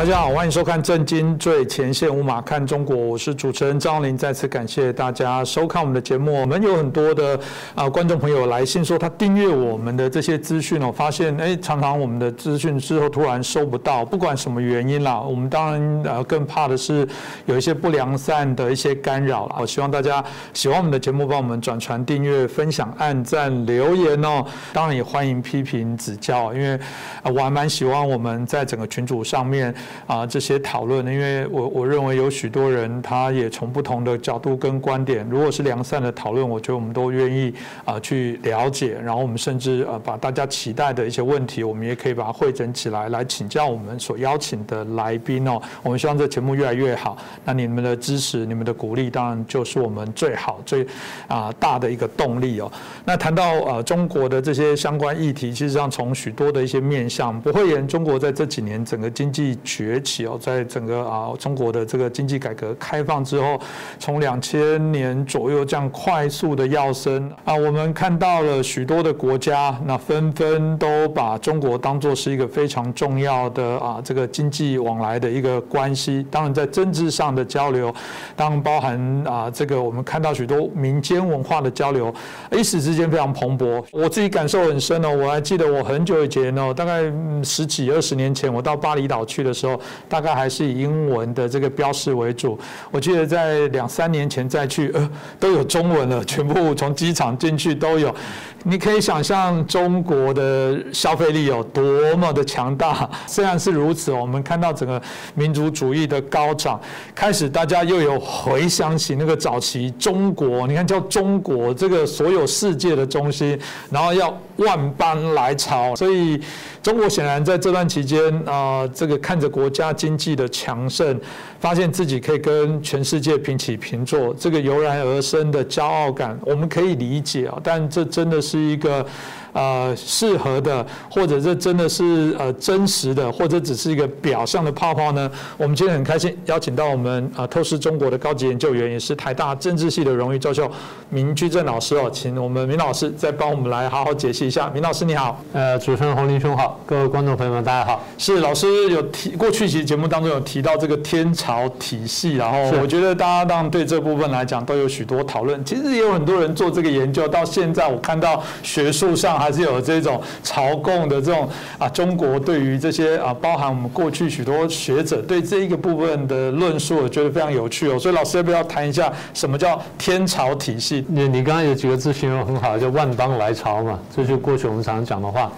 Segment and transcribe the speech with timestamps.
[0.00, 4.16] 大家好，欢迎收看《震惊最前线》，无马看中国，我是主持人张林。
[4.16, 6.40] 再次感谢大家收看我们的节目。
[6.40, 7.38] 我们有很多的
[7.74, 15.20] 啊观众朋友来信说，他订阅我们的这些资讯哦，发现哎，常常我们的资讯之后突然收不到，不管什么原因啦。
[15.20, 17.06] 我们当然呃更怕的是
[17.44, 19.56] 有一些不良善的一些干扰了。
[19.60, 20.24] 我希望大家
[20.54, 24.42] 喜欢我们的节目，帮我们转传、订阅、分享、按赞、留言哦。
[24.72, 26.80] 当然也欢迎批评指教，因为
[27.22, 29.74] 我还蛮喜欢我们在整个群组上面。
[30.06, 37.52] 啊，这些讨论，因为我我认为有许多人，他也从不同的角度跟观点，如果是良善的讨论，我觉得我们都愿意
[37.84, 45.60] 啊去了解，然后我们甚至呃把大家期待的一些问题，我们也可以把它汇整起来，来请教我们所邀请的来宾哦。
[45.82, 50.86] 我们希望这节目越来越好，那你们的支持、你们的鼓励，当然就是我们最好、最
[51.28, 52.70] 啊大的一个动力哦。
[53.04, 59.58] 那谈到呃中国的这些相关议题，其实上从许多的一些面向，不会言中国在这几年整个经济。
[59.80, 63.58] 崛起哦，在整个啊中国的这个经济改革开放之后，
[63.98, 76.26] 从两千年左右这样快速的跃升啊，我们看到了许多的国家，那纷纷都把中国当作是一个非常重要的啊这个经济往来的一个关系。
[76.30, 77.90] 当然，在政治上的交流，
[78.36, 82.12] 当然包含啊这个我们看到许多民间文化的交流，
[82.52, 83.82] 一时之间非常蓬勃。
[83.92, 87.10] 我自己感受很深哦，我还记得我很久以前哦，大概
[87.42, 89.69] 十几二十年前，我到巴厘岛去的时候。
[90.08, 92.58] 大概还是以英文的这个标识为主。
[92.90, 98.14] 我记得在两三年前再去，呃，都有中文了，全部从机场进去都有。
[98.62, 101.82] 你可以想象中国的消费力有多
[102.16, 103.08] 么的强大。
[103.26, 105.00] 虽然是如此，我们看到整个
[105.34, 106.78] 民族主义的高涨，
[107.14, 113.58] 开始大家又有回想起那个早期中国，你看叫中国这个所有世界的中心，
[113.90, 116.38] 然后要万般来朝，所以
[116.82, 121.20] 中国显然在这段期间啊，这个看着国国家经济的强盛，
[121.60, 128.40] 发现自己可以跟全世界平起平坐，这个油然而生的骄傲感，我们可以理解啊，但这真的。
[128.40, 129.06] 是一个。
[129.52, 135.30] 呃，适合的，或者这真的是呃真实的，或者只是一个表象的泡泡呢？
[135.56, 140.70] 我们今天很开心邀请到我们呃透视中国的高级研究员，也是台大政治系的荣誉教授
[141.08, 144.70] 明居正老师哦，请我们明老师再帮我们来好好解析一下。
[144.70, 148.04] 明老师你好，呃，主持人洪林兄好，各位观众朋友们大家好。
[148.18, 155.64] 是老师有提过去其实节目当中有提到这个天朝体系，然后我觉得大家当然对这部分来讲都有许多讨论。
[155.64, 159.39] 其实也有很多人做这个研究，到现在我看到学术上。
[159.42, 167.98] 还是有这种朝贡的这种啊，中国对于这些啊，包含我们过去许多学者对这一个部分的论述，我觉得非常有趣哦。
[167.98, 171.04] 所以老师要不要谈一下什么叫天朝体系？
[171.08, 175.50] 你你刚刚有几个字形容很好，叫万邦来朝嘛，这就过去我们常讲的话。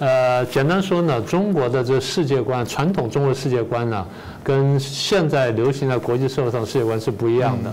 [0.00, 4.04] 呃，简单说呢，中国的这世界观，传统中国世界观呢，
[4.42, 7.72] 跟现在流行在国际社会上的世界观是不一样的。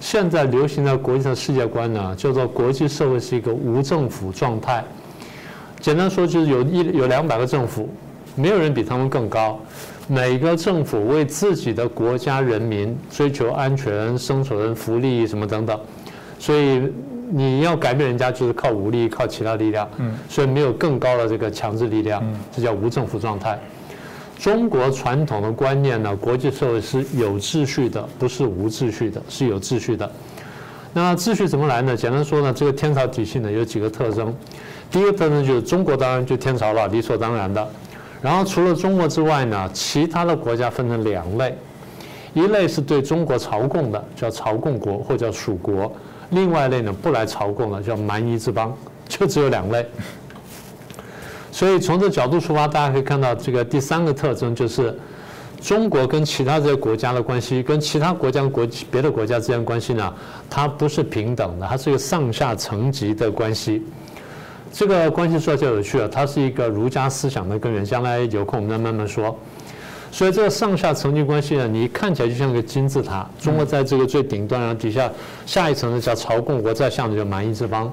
[0.00, 4.84] 现在流行的国际上世界观呢，叫做国际社会是一个无政府状态。
[5.80, 7.88] 简单说就是有一有两百个政府，
[8.34, 9.58] 没有人比他们更高。
[10.08, 15.78] 每个政府为自己的国家人民追求安全、生存、福利什么等等，
[16.38, 16.82] 所以
[17.30, 19.88] 你要改变人家就是靠武力、靠其他力量。
[19.96, 23.58] 嗯，所以没有更高的这个强制力量，这叫无政府状态。
[24.38, 30.10] 中国传统的观念呢，国际社会是有秩序的，不是无秩序的，是有秩序的。
[30.92, 31.96] 那秩序怎么来呢？
[31.96, 34.34] 简单说呢，这个天朝体系呢有几个特征。
[34.90, 37.66] 第一个特征就是中国当然就天朝了，理所当然的。
[38.22, 41.56] 然后除了中国之外呢，其他的国家分成两类，
[42.34, 45.90] 一类是对中国朝贡的，叫朝贡国或叫属国；
[46.30, 48.74] 另外一类呢不来朝贡的，叫蛮夷之邦，
[49.08, 49.84] 就只有两类。
[51.56, 54.94] 所以从这角度出发，大家可以看到这个第三个特征就是，
[55.58, 60.12] 中国跟其他这些国家的关系，跟其他国家国别的国家之间关系呢，
[60.50, 63.82] 它不是平等的，它是一个上下层级的关系。
[64.70, 67.82] 这个关系说就有趣了，它是一个儒家思想的根源。
[67.82, 69.34] 将来有空我们再慢慢说。
[70.12, 75.10] 所以这个上下层级关系呢，你看起来就像个金字塔，中国在这个最顶端，然后底下
[75.46, 77.90] 下一层呢叫朝贡国，再下面就蛮夷之邦。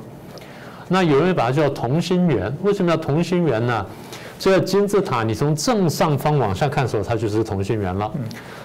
[0.94, 3.84] 那有人把它叫同心圆，为什么叫同心圆呢？
[4.38, 8.12] 这个金字塔，你从正上方往下看的时候，它就是同心圆了。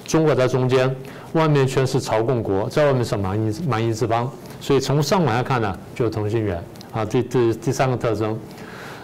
[0.06, 0.94] 中国在中间，
[1.32, 4.30] 外面全是朝贡国，在外面是蛮夷蛮夷之邦，
[4.60, 6.62] 所以从上往下看呢，就是同心圆。
[6.92, 8.38] 啊，第第第三个特征。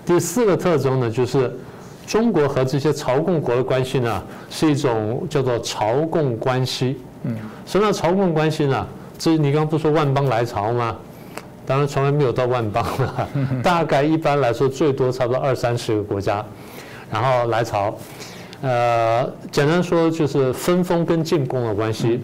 [0.05, 1.51] 第四个特征呢，就是
[2.07, 6.99] 中国和这些朝贡国的关系呢，是一种叫做朝贡关系。
[7.23, 7.35] 嗯，
[7.65, 8.87] 什么叫朝贡关系呢？
[9.17, 10.95] 这你刚刚不说万邦来朝吗？
[11.67, 13.29] 当然从来没有到万邦了，
[13.63, 16.45] 大概一般来说最多差不多二三十个国家，
[17.11, 17.95] 然后来朝，
[18.61, 22.21] 呃，简单说就是分封跟进贡的关系。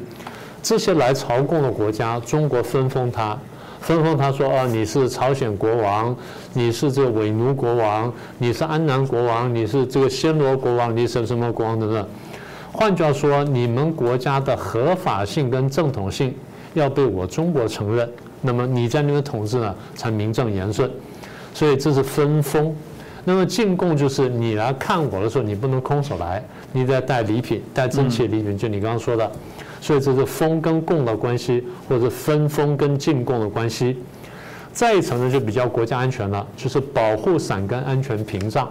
[0.63, 3.35] 这些来朝贡的国家，中国分封他，
[3.81, 6.15] 分封他说啊，你是朝鲜国王，
[6.53, 12.07] 你是这个伪奴国王，你是安南国王，你是这个暹罗国王，你是什么国王等等。
[12.73, 16.35] 换句话说，你们国家的合法性跟正统性
[16.75, 18.07] 要被我中国承认，
[18.43, 20.91] 那么你在那边统治呢才名正言顺。
[21.53, 22.75] 所以这是分封。
[23.25, 26.43] 那么进贡就是你来看我的时候，你不能空手来，
[26.73, 29.31] 你得带礼品，带正气礼品，就你刚刚说的。
[29.81, 33.99] 所以这是封跟贡的关系，或者分封跟进贡的关系。
[34.73, 38.71] 再一层呢，就比较国家安全了，就是保护伞跟安全屏障。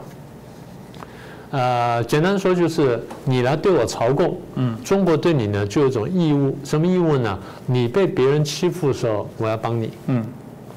[1.51, 7.39] 呃，简单说就是你来对我朝贡，嗯，中国对你呢就有一种义务，什么义务呢？
[7.65, 10.23] 你被别人欺负的时候，我要帮你，嗯，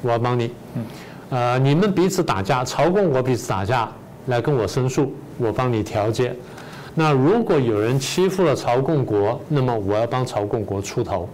[0.01, 0.85] 我要帮你，嗯，
[1.29, 3.87] 呃，你们彼此打架，朝贡国彼此打架，
[4.25, 6.35] 来跟我申诉，我帮你调解。
[6.95, 11.29] 那如果有人欺负了朝贡国，那么我要帮朝贡国出头。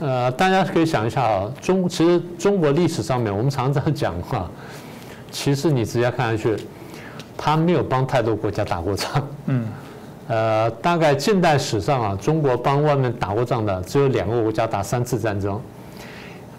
[0.00, 4.50] 呃，大家可以想一下啊，中其实中国历史上面，我们常常讲话，
[5.30, 6.56] 其实你直接看下去，
[7.36, 9.28] 他没有帮太多国家打过仗。
[9.46, 9.68] 嗯。
[10.28, 15.60] 呃，大概近代史上啊，中国帮外面打过仗的只有两个国家打三次战争。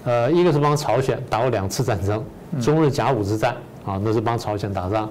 [0.03, 2.23] 呃，一个是帮朝鲜打过两次战争，
[2.61, 3.55] 中日甲午之战
[3.85, 5.09] 啊，那是帮朝鲜打仗。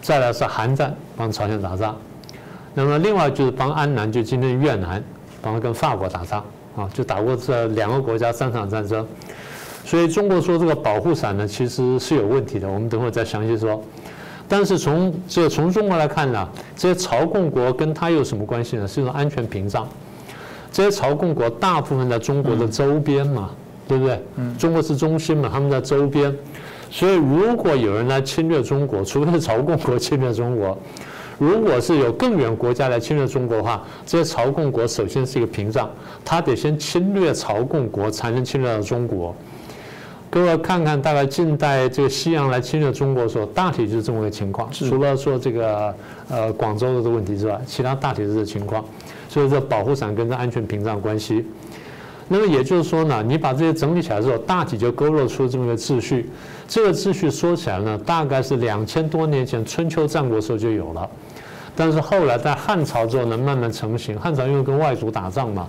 [0.00, 1.94] 再来是韩战帮朝鲜打仗，
[2.72, 5.00] 那么另外就是帮安南，就今天越南
[5.42, 6.42] 帮跟法国打仗
[6.74, 9.06] 啊，就打过这两个国家三场战争。
[9.84, 12.66] 所以中国说这个保护伞呢，其实是有问题的。
[12.66, 13.80] 我们等会再详细说。
[14.48, 18.86] 但是从这从中国来看呢，这些朝贡国跟它有什么关系呢？
[18.86, 19.88] 是一种安全屏障。
[20.70, 23.50] 这些朝贡国大部分在中国的周边嘛，
[23.86, 24.20] 对不对？
[24.36, 24.56] 嗯。
[24.58, 26.34] 中国是中心嘛，他们在周边。
[26.90, 30.78] 所以，如果有人来侵略中国，除非是朝贡国侵略中国，
[31.38, 35.90] 如果是有更远国家来侵略中国的话，这些朝贡国首先是一个屏障，
[36.24, 39.34] 他得先侵略朝贡国，才能侵略到中国。
[40.34, 44.68] 各位看看，大概近代这个西洋来侵略中国的时候，大体就是这么个情况。
[44.72, 45.94] 除了说这个
[46.28, 48.84] 呃广州的这个问题之外，其他大体是这情况。
[49.28, 51.46] 所以，这保护伞跟这安全屏障关系。
[52.26, 56.28] 那么也就是说呢，你把这些整理起来之后，大体就勾勒出这么一个秩序。
[56.66, 61.08] 这个秩序说起来呢，大概是两千多年前春秋战国时候就有了，
[61.76, 64.18] 但是后来在汉朝之后呢，慢慢成型。
[64.18, 65.68] 汉朝因为跟外族打仗嘛，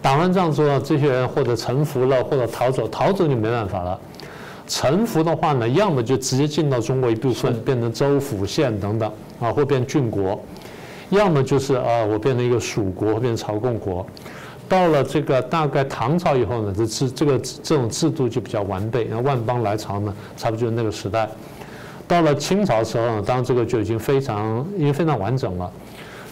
[0.00, 3.98] 打完仗之后，这些人或者臣服了，或者逃走，逃走就没办法了。
[4.66, 9.10] 臣服的话呢，要么就直接进到中国一部分，变成州府县等等
[9.40, 10.38] 啊，或变郡国；
[11.08, 14.06] 要么就是啊，我变成一个蜀国，变成朝贡国。
[14.68, 19.04] 到了这个大概唐朝以后呢，这制这个这种制度就比较完备。
[19.04, 21.28] 然后万邦来朝呢，差不多就是那个时代。
[22.06, 25.72] 到了清朝时候呢，当然这个就已经非常因为非常完整了。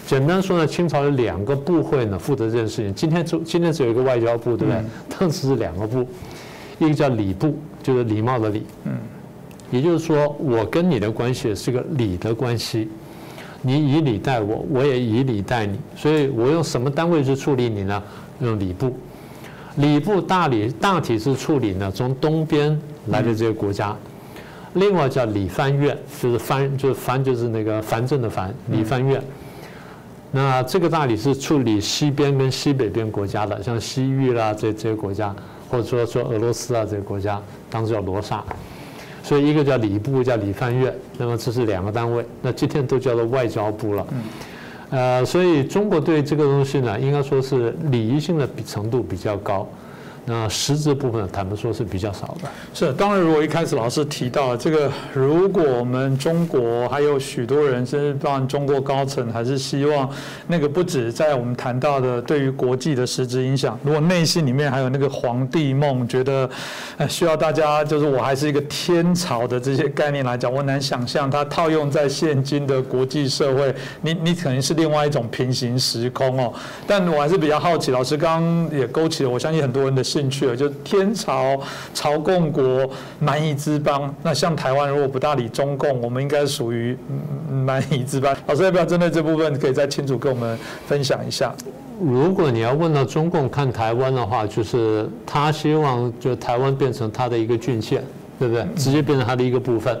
[0.07, 2.95] 简单说呢，清朝有两个部会呢负责这件事情。
[2.95, 4.81] 今天就今天只有一个外交部，对不对？
[5.19, 6.07] 当时是两个部，
[6.79, 8.65] 一个叫礼部，就是礼貌的礼。
[8.85, 8.93] 嗯。
[9.69, 12.89] 也就是说，我跟你的关系是个礼的关系。
[13.61, 18.01] 你以礼待我，我也以礼待你，所以我用什么单位去处理你呢？
[18.39, 18.95] 用礼部。
[19.75, 23.93] 礼部大礼大体是处理呢，从东边来的这些国家。
[24.75, 29.21] 另外叫礼藩院，就是藩就是藩就是那个藩镇的藩，礼藩院。
[30.31, 35.35] 那这个大理是处理西边跟西北边国家的，像西域啦这这些国家，
[35.69, 38.43] 或者说说俄罗斯啊这些国家，当时叫罗刹。
[39.23, 44.07] 所以一个叫礼部，叫礼藩院，那么这是两个单位，那今天都叫做外交部了。
[44.89, 49.67] 呃，所以中国对这个东西呢，应该说是礼仪性的程度比较高。
[50.29, 52.49] 那实质部分，坦白说是比较少的。
[52.73, 60.09] 是，当然，如果一开始老师提到这个，如果我们中国还有许多人，甚至包含中国高层，还是希望
[60.45, 66.49] 那个不止在我们谈到的对于国际的实质影响，如果内心里面还有那个皇帝梦，觉得
[67.07, 76.53] 需要大家就是我还是一个天朝的这些概念来讲，我难想象它套用在现今的国际社会，你你可能是另外一种平行时空哦。
[76.85, 80.03] 但我还是比较好奇，老师刚刚也勾起了，我相信很多人的。
[80.17, 81.55] 进去了，就天朝
[81.93, 84.11] 朝贡国蛮夷之邦。
[84.23, 86.97] 那像台湾，如果不大理中共，我们应该属于
[87.51, 88.35] 蛮夷之邦。
[88.47, 90.57] 老师要不要针对这部分，可以再清楚跟我们
[90.87, 91.53] 分享一下？
[92.01, 98.03] 如果你要问到中共看台湾的话，就是他希望就台湾变成他的一个郡县，
[98.39, 98.65] 对不对？
[98.75, 99.99] 直接变成他的一个部分。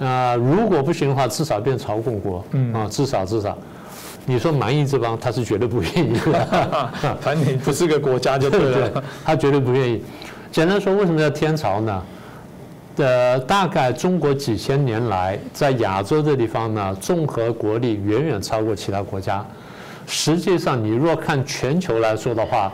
[0.00, 2.44] 啊，如果不行的话，至少变朝贡国。
[2.52, 3.56] 嗯啊，至少至少。
[4.28, 6.92] 你说蛮夷这帮，他是绝对不愿意的。
[7.18, 10.04] 反正你不是个国家就对了，他绝对不愿意。
[10.52, 12.02] 简单说，为什么叫天朝呢？
[12.96, 19.42] 呃，大概中国几千年来在亚洲这地方呢，综合国力远远超过其他国家。
[20.06, 22.70] 实际上，你若看全球来说的话，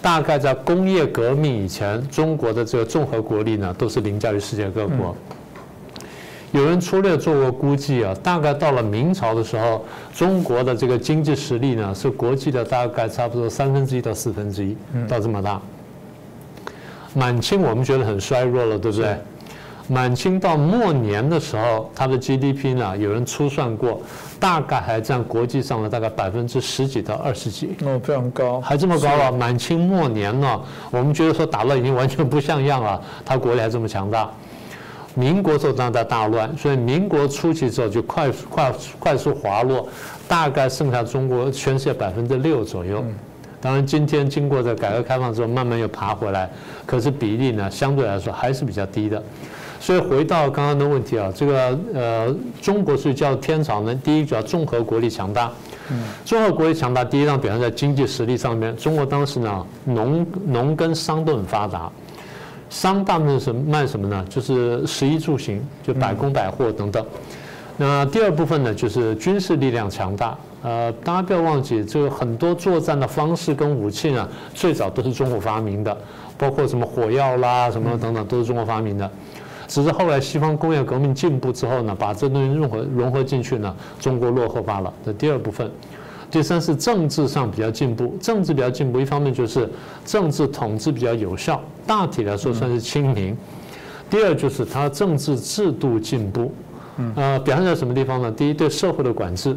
[0.00, 5.14] 大概在工业革命以前，中国的这个综合国力呢，都是凌驾于世界各国。
[6.52, 9.84] 有人粗略做过估计啊，大概到了明朝的时候，
[10.14, 14.76] 中国的这个经济实力呢，是国际的大概差不多三分之一到四分之一，
[15.08, 15.60] 到这么大。
[17.14, 19.16] 满清我们觉得很衰弱了，对不对？
[19.88, 24.00] 满清到末年的时候，它的 GDP 呢，有人粗算过，
[24.40, 27.76] 大概还占国际上的大概百分之十几到二十几。
[27.84, 29.30] 哦，非常高，还这么高了。
[29.30, 30.60] 满清末年呢，
[30.90, 34.30] 我们觉得说打了已经完全不像样了，它国力还这么强大。
[35.16, 39.88] 民国时候当在大乱，所以民国初期之后就快速快快速滑落，
[40.28, 43.02] 大概剩下中国全世界百分之六左右。
[43.58, 46.48] 当然，今天经过这改革开放之后，慢慢又爬回来，
[46.84, 49.20] 可是比例呢，相对来说还是比较低的。
[49.80, 55.50] 所以回到刚刚的问题啊，这个呃，中国是叫天朝呢，第一叫综合国力强大。
[55.90, 56.02] 嗯。
[56.24, 58.76] 综合国力强大，第一让表现在经济实力上面。
[58.76, 61.90] 中国当时呢，农农跟商都很发达，
[62.68, 64.24] 商大部分是卖什么呢？
[64.28, 67.04] 就是食衣住行，就百工百货等等。
[67.76, 70.36] 那第二部分呢，就是军事力量强大。
[70.62, 75.96] 呃，大家不要忘记，这个很多作战的方式跟武器呢，最早都是中国发明的，
[76.36, 79.08] 包括什么火药啦，什么等等，都是中国发明的。
[79.68, 84.92] 只是后来西方工业革命进步之后呢，把这东西融合融合进去呢，中国落后罢了。
[85.04, 85.70] 这第二部分，
[86.30, 89.68] 第三是政治上比较进步，政治比较进步，一方面就是
[90.04, 93.36] 政治统治比较有效，大体来说算是清明。
[94.10, 96.52] 第二就是它政治制度进步，
[97.14, 98.30] 呃，表现在什么地方呢？
[98.30, 99.56] 第一，对社会的管制，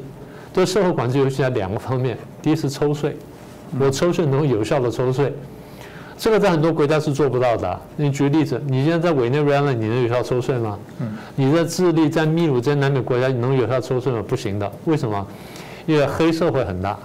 [0.53, 3.15] 对社会管制尤其在两个方面，第一是抽税，
[3.79, 5.33] 我抽税能有效的抽税。
[6.17, 7.79] 这个在很多国家是做不到的。
[7.95, 10.77] 你举个例子，你现在在委内瑞拉，你能有效抽税吗？
[10.99, 11.07] 嗯。
[11.35, 14.21] 你在智利、在秘鲁这些南美国家，你能有效抽税吗？
[14.27, 14.69] 不行的。
[14.85, 15.25] 为什么？
[15.89, 16.95] 因为黑社会很大，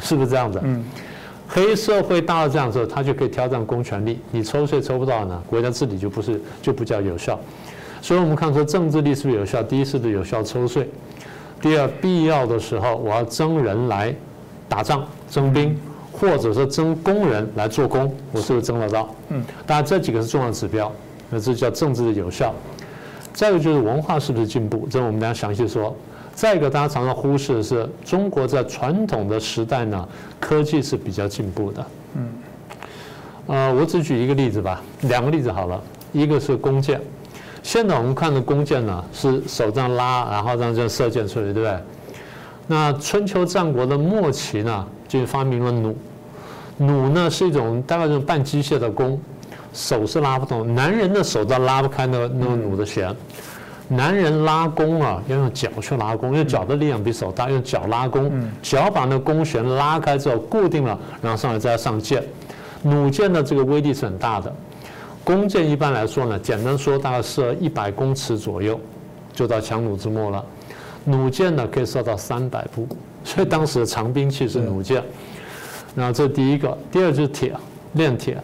[0.00, 0.60] 是不是这样子？
[0.64, 0.84] 嗯。
[1.48, 4.18] 黑社会大到这样子，他就可以挑战公权力。
[4.32, 7.38] 你抽税抽不到呢，国家治理就不是就不叫有效。
[8.00, 9.62] 所以我们看说政治力是不是有效？
[9.62, 10.88] 第一是不是有效抽税？
[11.60, 14.12] 第二，必要的时候我要征人来
[14.68, 15.78] 打仗，征兵。
[16.10, 19.12] 或者说征工人来做工，我是不是征得到？
[19.30, 20.92] 嗯，当然这几个是重要指标，
[21.30, 22.54] 那这叫政治的有效。
[23.32, 24.86] 再一个就是文化是不是进步？
[24.90, 25.96] 这我们等下详细说。
[26.34, 30.08] 再一个大家常常忽视的是，中国在传统的时代呢，
[30.40, 31.86] 科技是比较进步的。
[32.14, 32.28] 嗯，
[33.46, 35.80] 呃，我只举一个例子吧，两个例子好了。
[36.12, 37.00] 一个是弓箭，
[37.62, 41.78] 现在我们看的弓箭呢，是手这样拉，然后这样射箭出去，对不对？
[42.66, 45.94] 那春秋战国的末期呢，就发明了弩。
[46.78, 49.20] 弩呢是一种大概这种半机械的弓，
[49.72, 53.14] 手是拉不动，男人的手都拉不开那个那个弩的弦。
[53.94, 58.32] 男人拉弓啊，要用脚去拉弓，因为脚的力量比手大，用脚拉弓，
[58.62, 62.22] 脚把那弓弦拉开之后固定了，然后上来再上箭。
[62.82, 64.52] 弩箭的这个威力是很大的。
[65.22, 68.80] 弓箭一般来说呢，简单说大概射一百公尺左右，
[69.32, 70.44] 就到强弩之末了。
[71.04, 72.88] 弩箭呢可以射到三百步，
[73.22, 75.02] 所以当时的长兵器是弩箭。
[75.94, 77.54] 那这第一个，第二就是铁，
[77.92, 78.36] 炼铁，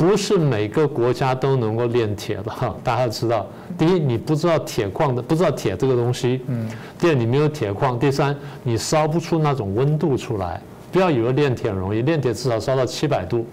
[0.00, 2.74] 不是每个国家都能够炼铁的哈。
[2.82, 6.66] 大家要知道，第一，你不知道铁矿的，不知道铁这个东西；嗯。
[6.98, 10.58] 第二，你没有铁矿；第三，你烧不出那种温度出来。
[10.90, 13.44] 不要以为炼铁很容易，炼铁至少烧到七百度，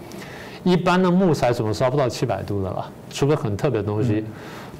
[0.64, 2.90] 一般的木材怎么烧不到七百度的了？
[3.10, 4.24] 除非很特别的东西，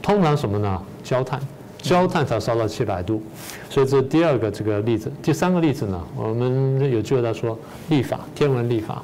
[0.00, 0.82] 通常什么呢？
[1.04, 1.38] 焦炭。
[1.82, 3.22] 焦炭才烧到七百度，
[3.68, 5.12] 所以这是第二个这个例子。
[5.22, 7.56] 第三个例子呢，我们有机会再说
[7.90, 9.02] 立法，天文立法。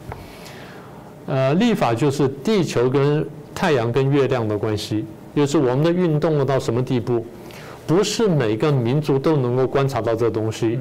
[1.27, 5.05] 呃，历法就是地球跟太阳跟月亮的关系，
[5.35, 7.25] 就是我们的运动到什么地步，
[7.87, 10.79] 不是每个民族都能够观察到这东西。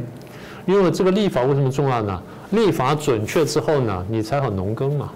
[0.65, 2.21] 因为这个历法为什么重要呢？
[2.51, 5.12] 历法准确之后呢，你才好农耕嘛，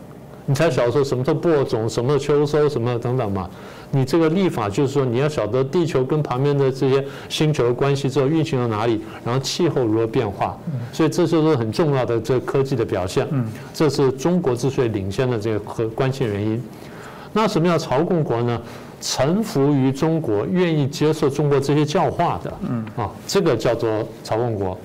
[0.46, 3.50] 你才晓得说什么时候播种，什么时候秋收，什么等等嘛。
[3.92, 10.58] 你这个立法就是说，你要晓得地球跟旁边的这些星球的关系之后运行到哪里，然后气候如何变化，
[10.92, 13.28] 所以这就是很重要的这科技的表现。
[13.74, 16.62] 这是中国之所以领先的这个和关键原因。
[17.34, 18.62] 那什么叫朝贡国呢？
[19.00, 22.52] 臣服于中国，愿意接受中国这些教化的，
[22.96, 24.76] 啊，这个叫做朝贡国。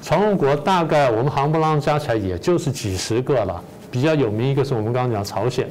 [0.00, 3.60] 朝贡国大概我们行不啷加起来也就是几十个了。
[3.90, 5.68] 比较有名一个是我们刚刚讲朝鲜。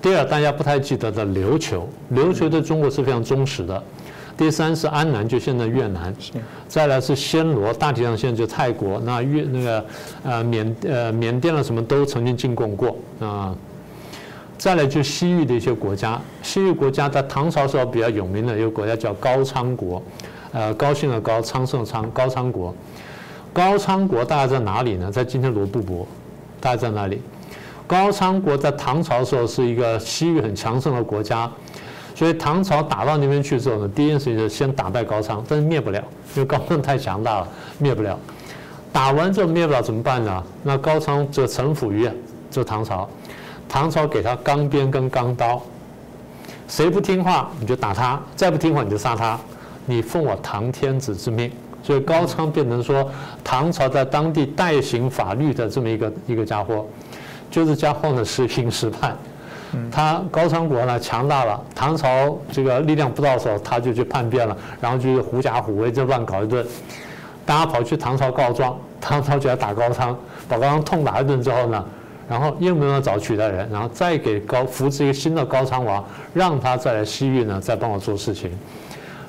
[0.00, 3.82] 第二，大家不太记得的琉球，琉球对中国是非常忠实的。
[4.36, 6.14] 第三是安南，就现在越南。
[6.68, 9.00] 再来是暹罗，大体上现在就泰国。
[9.04, 9.84] 那越那个
[10.22, 13.56] 呃缅呃缅甸了什么都曾经进贡过啊。
[14.56, 20.00] 再来就西域的一些国家，西域国家在唐朝时候比较有名的一个国家叫高昌国，
[20.52, 22.72] 呃，高兴的高，昌盛的昌，高昌国。
[23.52, 25.10] 高昌国大概在哪里呢？
[25.10, 26.06] 在今天罗布泊，
[26.60, 27.20] 大概在哪里？
[27.88, 31.50] 高昌国在唐朝的时候是一个西域很强盛的国家，
[32.14, 35.98] 所以唐朝打到那边去之后呢，第一件事情是先打败高昌，但是灭不了，
[36.36, 38.16] 因为高昌太强大了，灭不了。
[38.92, 40.44] 打完之后灭不了怎么办呢？
[40.62, 42.06] 那高昌就臣服于
[42.50, 43.08] 这唐朝，
[43.66, 45.62] 唐朝给他钢鞭跟钢刀，
[46.68, 49.38] 谁不听话你就打他，再不听话你就杀他，
[49.86, 51.50] 你奉我唐天子之命。
[51.82, 53.08] 所以高昌变成说
[53.42, 56.86] 唐朝在当地代行法律的这么一个一个家伙，
[57.50, 59.16] 就是家伙呢实行实判，
[59.90, 66.64] 他高昌国呢强大了，唐朝这个力量不到手，他就去叛变了，然后就是狐假虎威，就乱搞一顿，
[67.44, 70.16] 大家跑去唐朝告状，唐朝就要打高昌，
[70.48, 71.84] 把高昌痛打一顿之后呢，
[72.28, 78.50] 然后又没有找取代人，然后再给高扶持一个新的高昌王，让他再来西域呢再帮我做事情，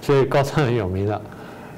[0.01, 1.21] 所以高昌很有名的。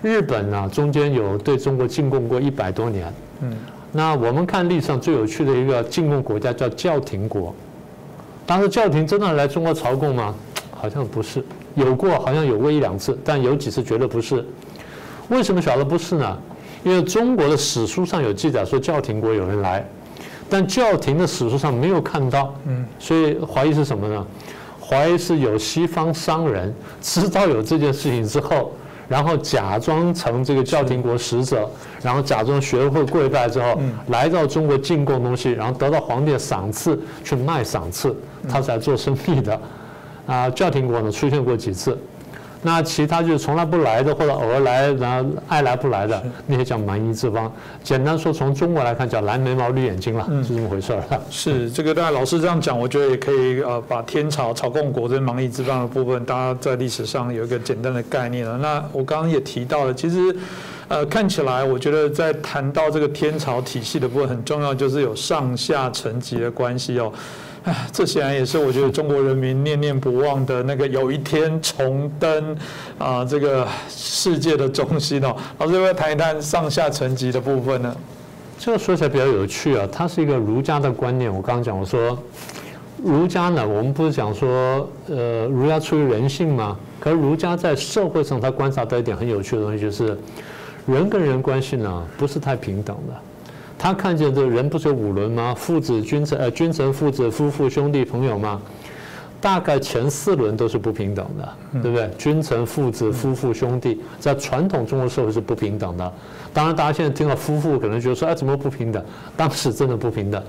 [0.02, 3.14] 日本呢，中间有对中国进贡过一百多年。
[3.42, 3.56] 嗯，
[3.92, 7.54] 那我们看历史上最有趣的一个进贡国家叫教廷国。
[8.46, 10.34] 当时教廷真的来中国朝贡吗？
[10.72, 11.44] 好像不是，
[11.76, 14.44] 有过，好像有过一两次，但有几次绝对不是。
[15.30, 16.38] 为什么晓得不是呢？
[16.84, 19.86] 因为中国的史书上有记载说教廷国有人来，
[20.50, 22.56] 但教廷的史书上没有看到。
[22.66, 24.26] 嗯，所以怀疑是什么呢？
[24.80, 28.72] 怀疑是有西方商人知道有这件事情之后。
[29.12, 31.70] 然后假装成这个教廷国使者，
[32.02, 33.78] 然后假装学会跪拜之后，
[34.08, 38.16] 来到中国进贡东西，然后得到皇帝的赏赐，去卖赏赐，
[38.48, 39.60] 他是来做生意的。
[40.26, 41.98] 啊，教廷国呢出现过几次。
[42.64, 47.52] 那其他就是从来不来的，或者偶尔来，然后爱来不来的，那些叫蛮夷之邦。
[47.84, 51.02] 简单说，从中国来看，叫蓝眉毛绿眼睛了，是这么回事儿。
[51.32, 58.58] 是这个，大家老师这样讲，我觉得也可以呃，把天朝朝贡国这蛮夷之邦的部分，大家在历史上有一个简单的概念了。
[58.58, 60.36] 那我刚刚也提到了，其实
[60.88, 67.12] 呃，看起来我觉得在谈到这个天朝体系的部分，很重要就是有上下层级的关系哦。
[67.64, 72.58] 哎，这显然也是我觉得中国人民念念不忘的那个有一天重登
[72.98, 75.36] 啊这个世界的中心哦。
[75.60, 77.96] 老师要不要谈一谈上下层级的部分呢？
[78.58, 81.32] 这个说起来比较有趣啊，它是一个儒家的观念。
[81.32, 82.18] 我刚刚讲我说，
[83.04, 86.76] 儒家呢，我们不是讲说呃儒家出于人性吗？
[87.00, 90.18] 可是儒家在社会上他观察到一点很有趣的东西，就是
[90.88, 93.14] 人跟人关系呢不是太平等的。
[93.82, 95.56] 他看见这人不是有五伦吗？
[95.58, 98.62] 父子、君臣，呃，君臣、父子、夫妇、兄弟、朋友吗？
[99.42, 102.08] 大概前四轮都是不平等的，对不对？
[102.16, 106.14] 君臣、父子、夫妇、兄弟，在传统中国社会是不平等的。
[106.54, 109.04] 当然，大家现在听到夫妇，可能觉得说，哎，怎么不平等？
[109.36, 110.44] 当时真的不平等。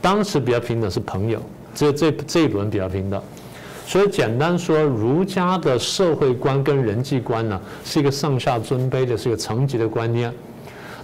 [0.00, 1.42] 当时比较平等是朋友，
[1.74, 3.20] 只有这这一轮比较平等。
[3.84, 10.32] 所以，简单说，儒家的社会观跟人际观呢，是一个上下尊卑的，是一个层级的观念。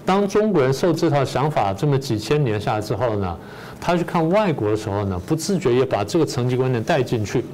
[0.05, 3.38] 当中国人受这套想法这么几千年下来之后呢，
[3.81, 7.45] 他去看外国的时候呢，不自觉也把这个层级观念带进去，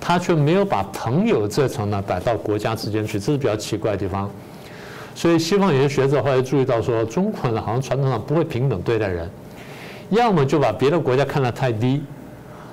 [0.00, 4.30] 他却没有把朋友这层呢摆到国家之间去，这是比较奇怪的地方。
[5.14, 9.30] 所以西方有些学者后来注意到说，中国人好像传统上不会平等对待人，
[10.10, 12.02] 要么就把别的国家看得太低，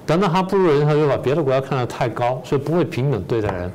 [0.06, 3.72] 等到他不如人，他就把别的国家看得太高，所以不会平等对待人。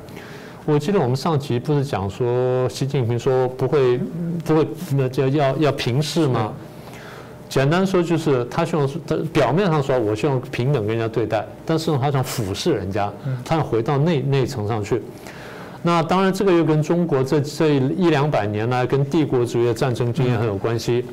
[0.67, 3.97] 我记得我们上集不是讲说习近平说不会
[4.43, 6.51] 不会那叫要要平视吗？
[7.47, 13.09] 简单说就是他希望他表面上说我希望平等跟人家对待，但是他想俯视人家，
[13.45, 15.01] 他想回到内内层上去。
[15.81, 21.05] 那当然这个又跟中国这这一两百年来跟帝国主义的战争经验很有关系。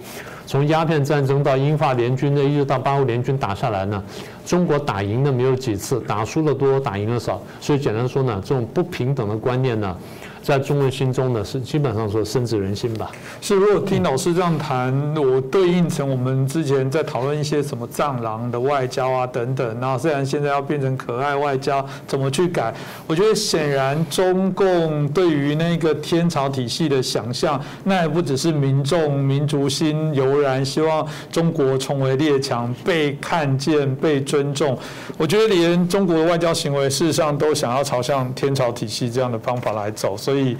[0.46, 4.02] 从鸦片战争到英法联军的，一直到八国联军打下来呢，
[4.44, 7.40] 中国打赢的没有几次，打输的多，打赢的少。
[7.60, 9.96] 所以简单说呢，这种不平等的观念呢。
[10.44, 13.10] 在中国心中呢，是基本上说深植人心吧。
[13.40, 19.80] 是，如果听老师这样谈，我对应成我们之前在讨论一些什么藏狼的外交啊等等。
[19.80, 22.74] 那虽然现在要变成可爱外交，怎么去改？
[23.06, 34.78] 我觉得显然中共对于那个天朝体系的想象，那也不只是民众民族心油然，希望中国成为列强，被看见、被尊重。
[35.16, 40.14] 我觉得连中国的外交行为，事实上都想要朝向天朝体系这样的方法来走。
[40.18, 40.33] 所以。
[40.34, 40.56] 所以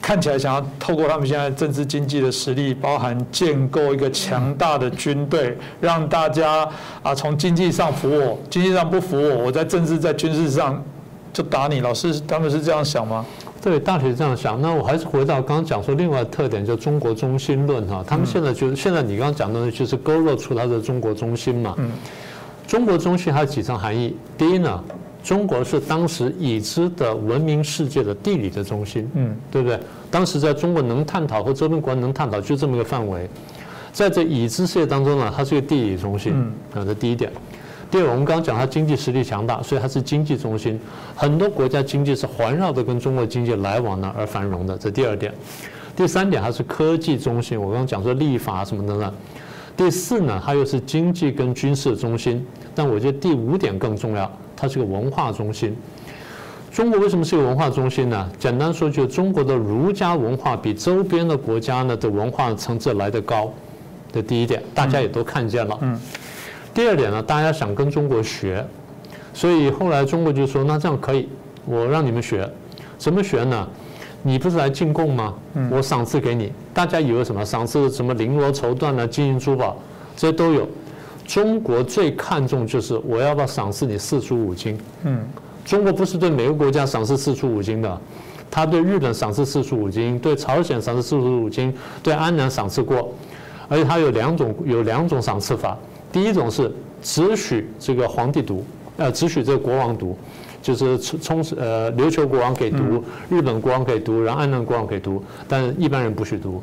[0.00, 6.68] 看起来想要透过他们现在政治经济的实力，包含建构一个强大的军队，让大家
[7.02, 10.80] 啊从经济上服我，经济上不服我，我在政治在军事上
[11.32, 11.80] 就打你。
[11.80, 13.26] 老师他们是这样想吗？
[13.60, 14.60] 对，大体这样想。
[14.62, 18.04] 那我还是回到刚刚讲说另外特点，叫中国中心论哈。
[18.06, 21.74] 他们现在就是现在你刚刚讲的，就是勾勒出他的中国中心嘛。
[21.76, 21.90] 嗯。
[22.68, 24.16] 中国中心还有几层含义。
[24.38, 24.82] 第一呢，
[25.22, 29.78] 中国是当时已知的文明世界的地理的中心，嗯，对不对？
[30.10, 33.28] 当时在中国能探讨和周边国家能探讨就这么一个范围，
[33.92, 36.32] 在这已知世界当中呢，它是一个地理中心，
[36.74, 37.30] 啊，这第一点。
[37.90, 40.80] 第二，我们刚刚讲它经济实力强大，所以它是经济中心，
[41.14, 45.32] 很多国家经济是环绕着跟中国经济来往的而繁荣的，这第二点。
[45.94, 49.12] 第三点，它是科技中心，我刚刚讲说立法什么等等。
[49.76, 52.42] 第四呢，它又是经济跟军事中心，
[52.74, 54.30] 但我觉得第五点更重要，
[54.62, 55.76] 它是个文化中心。
[56.70, 58.30] 中国为什么是个文化中心呢？
[58.38, 63.52] 简单说，就中国的儒家文化比周边的国家呢的文化层次来得高，
[64.12, 65.76] 这第一点，大家也都看见了。
[65.80, 66.00] 嗯。
[66.72, 68.64] 第二点呢，大家想跟中国学，
[69.34, 71.28] 所以后来中国就说：“那这样可以，
[71.66, 72.48] 我让你们学，
[72.96, 73.68] 怎么学呢？
[74.22, 75.34] 你不是来进贡吗？
[75.72, 76.52] 我赏赐给你。
[76.72, 77.44] 大家以为什么？
[77.44, 79.08] 赏赐什么绫罗绸缎呢？
[79.08, 79.76] 金银珠宝，
[80.14, 80.68] 这些都有。
[81.32, 84.76] 中国最看重就是我要不要赏赐你四书五经？
[85.04, 85.18] 嗯，
[85.64, 88.00] 中国不是对每个国家赏赐四书五经的，
[88.50, 93.14] 他对日本赏赐四书五经，对朝鲜赏赐四书五经，对安南赏赐过，
[93.66, 95.74] 而且他有两种有两种赏赐法。”
[96.12, 98.62] 第一种是只许这个皇帝读，
[98.98, 100.14] 呃，只许这个国王读，
[100.60, 106.62] 就是充充呃琉球国王可以读，日本国王可以读，然后安南国王可以读，但一般人不许读。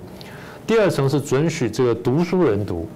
[0.67, 2.87] 第二层是准许这个读书人读，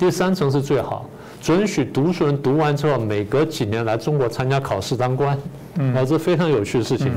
[0.00, 1.04] 第三层是最好，
[1.42, 5.36] 准许读书人读完之后，每隔几年来中国参加考试当官，
[5.94, 7.12] 啊，这非常有趣的事情。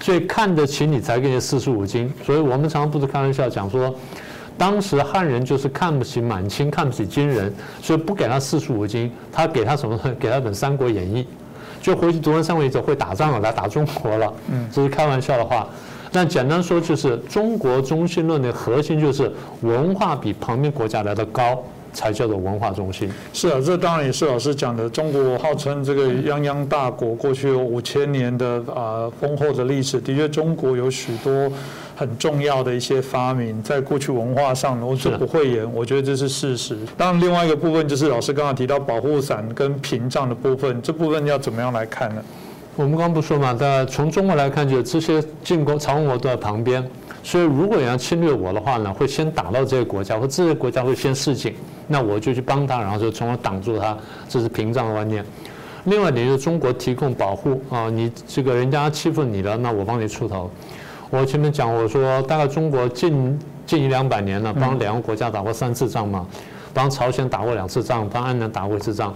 [0.00, 3.94] 所以看得起你才给你四书五经，所以我们常常不是开玩笑讲说。
[4.56, 10.00] 当时汉人就是看不起满清，看不起金人，所以不给他四书五经，他给他什么？
[10.18, 11.22] 给他本《三国演义》，
[11.84, 14.32] 就回去读完《三国演义》后会打仗了，来打中国了。
[14.50, 15.68] 嗯，这是开玩笑的话。
[16.10, 21.62] 但简单说，就是中国中心论的核心就是文化比旁边国家来的高。
[21.92, 23.10] 才叫做文化中心。
[23.32, 24.88] 是啊，这当然也是老师讲的。
[24.88, 30.00] 中国号称这个泱泱大国，过去有五千年的啊丰厚的历史。
[30.00, 31.50] 的确，中国有许多
[31.96, 36.76] 很重要的一些发明，在过去文化上，我是不会言，我觉得这是事实。
[36.96, 42.22] 当然，另外一个部分就是老师刚刚提到保护伞跟屏障的部分，这部分要怎么样来看呢？
[42.76, 46.88] 我们刚刚不说嘛，在从中国来看，就这些进攻朝鲜都在旁边。
[47.24, 51.52] 所以，如果你要侵略我的话呢，会先打到这个国家，或这些国家会先示警，
[51.88, 53.96] 那我就去帮他，然后就从而挡住他，
[54.28, 55.24] 这是屏障的观念。
[55.84, 60.50] 另外一点就是中国提供保护啊，你这个人家欺负你了，那我帮你出头。
[61.08, 66.26] 我前面讲，我说大概中国近近一两百年了，帮两个国家打过三次仗嘛，
[66.74, 69.14] 帮朝鲜打过两次仗，帮安南打过一次仗。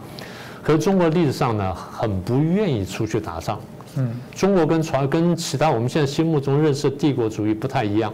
[0.63, 3.61] 可是中国历史上呢，很不愿意出去打仗。
[3.97, 8.11] 嗯，中国跟传跟其他我们现在心目中认识的帝国主义不太一样，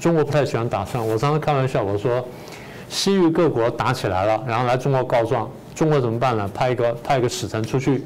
[0.00, 1.06] 中国不太喜欢打仗。
[1.06, 2.26] 我常常开玩笑，我说
[2.94, 6.48] 西域各国打起来了，然后来中国告状，中国怎么办呢？
[6.54, 8.04] 派一个派一个使臣出去，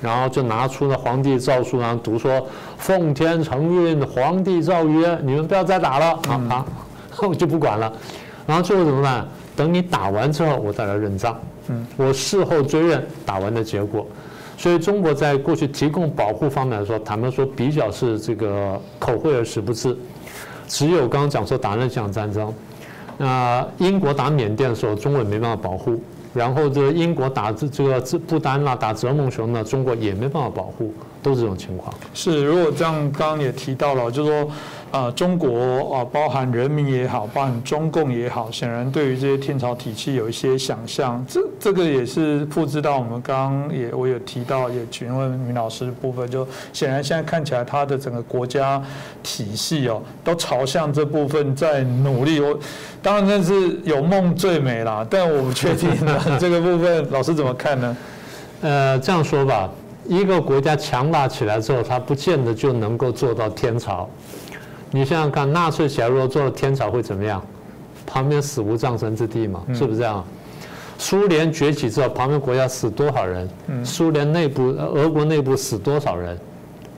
[0.00, 2.46] 然后就拿出了皇帝诏书，然后读说
[2.78, 6.66] ：“奉天承运，皇帝诏曰，你们不要再打了。”啊啊，
[7.20, 7.92] 我 就不管了。
[8.46, 9.26] 然后最后怎么办？
[9.56, 11.36] 等你打完之后，我再来认账。
[11.66, 14.06] 嗯，我事后追认打完的结果。
[14.56, 19.96] 所以中国在过去提供保护方面来说，坦白说比较是这个口惠而实不至。
[20.68, 22.54] 只有刚刚讲说打那场战争，
[23.18, 26.00] 那英国打缅甸的时候，中国也没办法保护；
[26.32, 31.92] 然后这英国打这这个不丹啦，打泽蒙雄呢，中国也没办法保护，都是这种情况。
[32.14, 34.50] 是，如果这样，刚刚也提到了，就是说。
[34.90, 41.22] 啊，中国啊，包含人民也好，包含中共也好，显然对于这些天朝体系有一些想象。
[41.28, 48.82] 这这个也是复制到我们刚刚也我有提到，也询问明老师的部分，就显然现在看起来，他的整个国家
[49.22, 52.40] 体系哦，都朝向这部分在努力。
[52.40, 52.58] 我
[53.02, 56.18] 当然那是有梦最美啦，但我不确定呢。
[56.40, 57.96] 这个部分老师怎么看呢？
[58.62, 59.68] 呃，这样说吧，
[60.06, 64.08] 一个国家强大起来之后，它不见得就能够做到天朝。
[64.90, 67.42] 你想想看，纳粹起来如果做了天朝会怎么样？
[68.06, 70.24] 旁边死无葬身之地嘛，是不是这样？
[70.96, 73.48] 苏联崛起之后，旁边国家死多少人？
[73.84, 76.38] 苏联内部、俄国内部死多少人？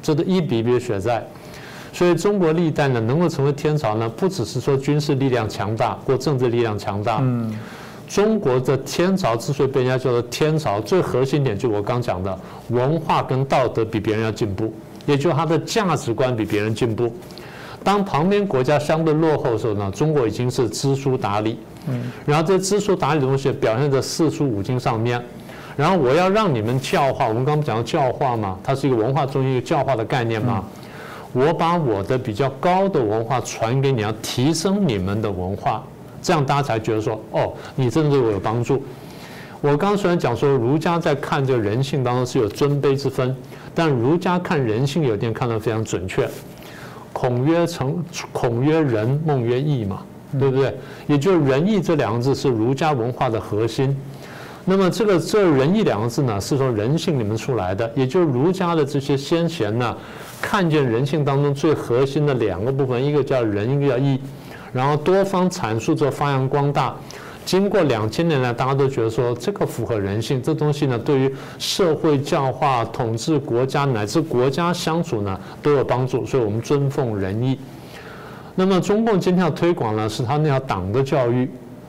[0.00, 1.26] 这都一笔一笔血债。
[1.92, 7.20] 所以中国历代呢，能够成为天朝呢，不只是说军事力量强大或政治力量强大。
[8.08, 14.72] 中国的天朝之所以被人家叫做天朝，最核心点就我刚讲的，文化跟道德比别人要进步，
[15.06, 17.12] 也就他的价值观比别人进步。
[17.82, 21.58] 当旁边国家相对落后的时候呢，中国已经是知书达理。
[21.88, 25.22] 嗯，然后这知书达理的东西表现在四书五经上面。
[25.76, 30.62] 然后我要让你们教化，我们刚刚讲到教化嘛，它是一个文化中一个教化的概念嘛。
[31.32, 35.82] 我把我的比较高的文化传给你，要提升你们的文化，
[36.20, 38.82] 这样大家才觉得说，哦，你真的对我有帮助。
[39.62, 43.34] 我刚虽然讲说儒家在看这个人性当中是有尊卑之分，
[43.74, 46.28] 但儒家看人性有点看得非常准确。
[47.20, 48.02] 孔曰成，
[48.32, 50.00] 孔曰仁，孟曰义嘛，
[50.38, 50.74] 对不对？
[51.06, 53.94] 也就是仁义这两个字是儒家文化的核心。
[54.64, 59.94] 那么这个这仁义两个字呢，是从人性里面出来的，也就是儒家的这些先贤呢，
[60.40, 64.18] 看见人性当中最核心的两个部分，一个叫仁，一个叫义，
[64.72, 66.96] 然后多方阐述之后发扬光大。
[67.44, 77.58] 经过两千年来，大家都觉得说这个符合人性，这东西呢，对于社会教化、统治国家乃至国家相处呢都有帮助，所以我们尊奉仁义。
[78.54, 81.48] 那么中共今天要推广呢，是他那条党的教育。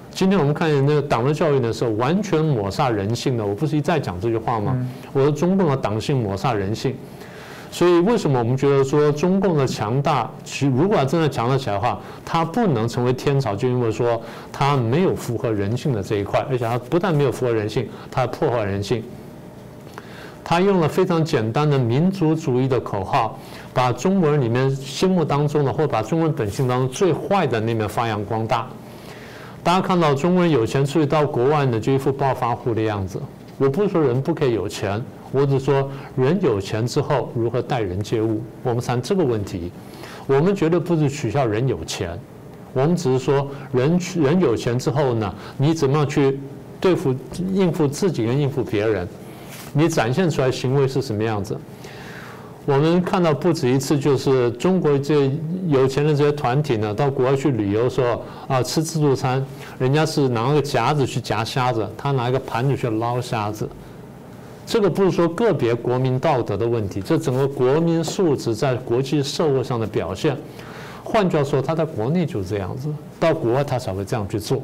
[0.10, 3.46] 今天我们看见那个党的教育呢，是完全抹杀人性的。
[3.46, 4.76] 我不是一再讲这句话吗？
[5.14, 6.96] 我说中共的党性抹杀人性。
[7.74, 19.02] 所以，为什么我们觉得说中共的强大，其如果真的强大起来的话，它不能成为天朝，就因为说它没有符合人性的这一块，而且它不但没有符合人性，它还破坏人性。
[20.44, 23.40] 它用了非常简单的民族主义的口号，
[23.74, 28.68] 把中国人里面心目当中的，或把中国人本性当中最坏的那面发扬光大。
[29.64, 33.22] 大家看到中国人有钱出去到国外呢，就一副暴发户的样子。
[33.58, 35.02] 我不是说人不可以有钱。
[35.32, 39.72] 我只说人有钱之后如何待人接物，我们谈这个问题。
[40.28, 42.18] 我们绝对不是取笑人有钱，
[42.74, 46.40] 我们只是说人人有钱之后呢，你怎么样去
[46.80, 47.14] 对付
[47.54, 49.08] 应付自己跟应付别人？
[49.74, 51.58] 你展现出来行为是什么样子？
[52.66, 55.32] 我们看到不止一次，就是中国这
[55.68, 59.44] 有钱的这些团体呢，到国外去旅游的时候啊，吃自助餐，
[59.80, 63.68] 人家是拿个夹子去夹虾子，他拿一个盘子去捞虾子。
[64.66, 70.38] 这个不是说个别国民道德的问题，这整个国民素质在国际社会上的表现。
[71.04, 72.88] 换句话说，他在国内就这样子，
[73.20, 74.62] 到国外他才会这样去做。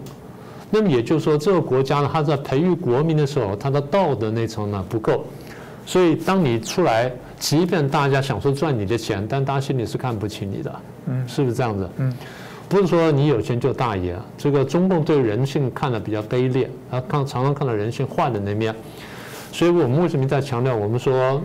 [0.70, 5.26] 那么也就是说，这个国家呢，他在培育国民的时候，他的道德那层呢不够。
[5.86, 11.90] 所以，当你出来，即便大家想说赚你的钱，但大家心里是看不起你的，嗯，是不是这样子？
[11.98, 12.14] 嗯，
[12.68, 14.14] 不是说你有钱就大爷。
[14.38, 18.76] 这个中共对人性看的比较卑劣，他看常常看到人性坏的那面。
[19.52, 20.76] 所以我们为什么在强调？
[20.76, 21.42] 我们说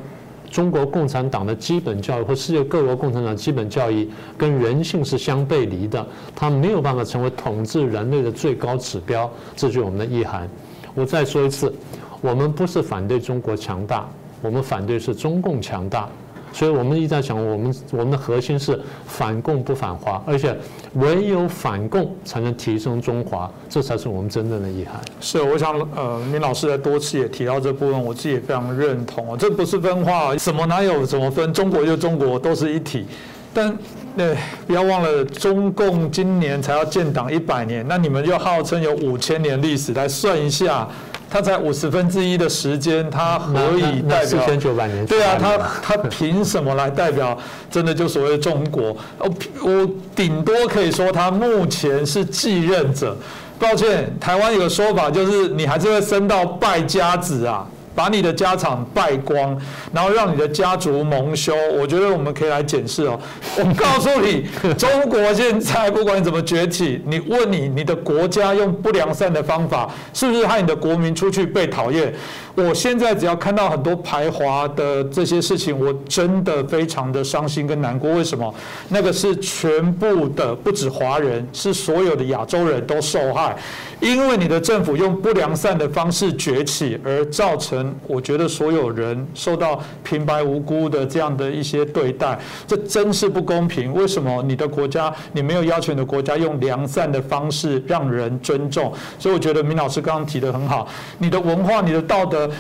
[0.51, 9.31] 中国共产党的基本教育和世界各国共产党基本教育跟人性是相背离的，它没有办法成为统治人类的最高指标。
[9.57, 10.49] 这就是我们的意涵。
[10.95, 11.73] 我再说一次，
[12.21, 14.07] 我们不是反对中国强大，
[14.43, 16.07] 我们反对是中共强大。
[16.53, 20.57] 所以我们一直在讲，我们我们的核心是反共不反华，而且
[20.95, 25.01] 唯有反共才能提升中华，这才是我们真正的遗憾。
[25.21, 33.07] 是，我想呃，明老师在多次也提到这部分，我自己也非常认同哦，这不是分化，什么哪有怎么分，中国就中国，都是一体。
[33.55, 33.77] 但
[34.17, 34.37] 对，
[34.67, 40.89] 不要忘了，中共今年才要建党一百年，那你们又号称有五千年历史，来算一下。
[41.33, 44.25] 他才五十分之一的时间，他何以代表？
[44.27, 45.07] 四千九百年。
[45.07, 47.37] 对啊，他他凭什么来代表？
[47.71, 48.95] 真的就所谓中国？
[49.19, 53.17] 我我顶多可以说他目前是继任者。
[53.59, 57.67] 抱歉，台湾有个说法就是你还是会升到败家子啊。
[57.95, 59.57] 把你的家产败光，
[59.93, 63.19] 然后让你的家族蒙羞，我觉得我们可以来检视哦。
[63.57, 72.13] 我告诉你，中国现在不管怎么崛起，你问你你的国家用不良善的方法，是不是害你的国民出去被讨厌？
[72.55, 78.13] 我现在只要看到很多排华的这些事情，我真的非常的伤心跟难过。
[78.13, 78.55] 为什么？
[78.91, 83.57] 那个是全部的，不止华人，是所有的亚洲人都受害，
[84.01, 93.93] 因为你的政府用不良善的方式崛起，而造成我觉得所有人受到平白无辜的这样的一些对待，这真是不公平。
[93.95, 98.93] 为什么你的国家，你没有要求你的国家用良善的方式让人尊重？
[99.19, 100.87] 所以我觉得明老师刚刚提的很好，
[101.19, 102.51] 你的文化，你的道德。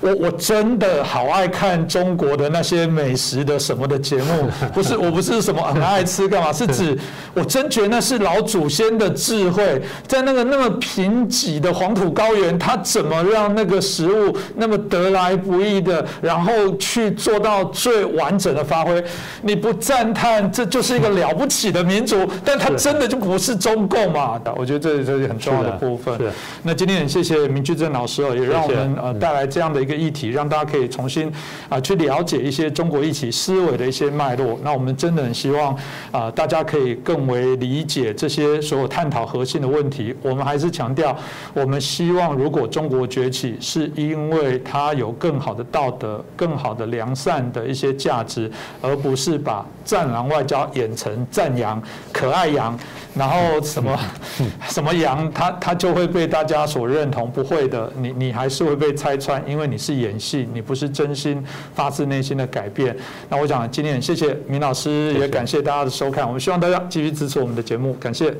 [0.00, 6.98] 我我真的好爱看中国的那些美食的什么的节目， 不是我不是什么很爱吃干嘛，是指
[7.34, 19.02] 我真觉得那是老祖先的智慧，在那个那么贫瘠的黄土高原，他怎么让那个食物那么得来不易的，然后去做到最完整的发挥？
[19.42, 24.40] 你不赞叹，这就是一个了不起的民族， 但他真的就不是中共嘛？
[24.56, 26.18] 我觉得这这是很重要的部分。
[26.62, 29.96] 那今天很谢谢明居正老师哦，也让我们呃带来这样的一个。
[29.96, 31.28] 个议题，让大家可以重新
[31.68, 34.56] 啊去了解一些中国一起思维的一些脉络。
[34.62, 35.76] 那我们真的很希望
[36.12, 40.14] 啊大家可以更为理解这些所有探讨核心的问题。
[40.22, 41.16] 我们还是强调，
[41.52, 48.48] 我们希望如果中国崛起，是因为它有更好的道德、更好的良善的一些价值，
[48.80, 52.78] 而不是把战狼外交演成赞扬可爱羊，
[53.12, 53.98] 然后什么
[54.70, 57.28] 什么羊，它它就会被大家所认同。
[57.28, 61.42] 不会的，你你还是会被拆穿，因为你是演戏，你不是真心
[61.74, 62.94] 发自内心的改变。
[63.28, 66.26] 那我想今天谢谢明老师，也感谢大家的收看。
[66.26, 68.34] 我们希望大家继续支持我们的节目，感谢。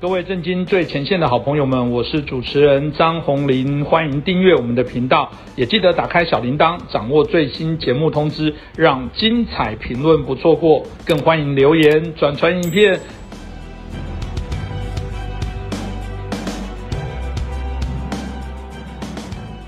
[0.00, 13.00] 各位震惊最前线的好朋友们，我是主持人张宏林，欢迎订阅我们的频道，也记得打开小铃铛，掌握最新节目通知，让精彩评论不错过，更欢迎留言转传影片。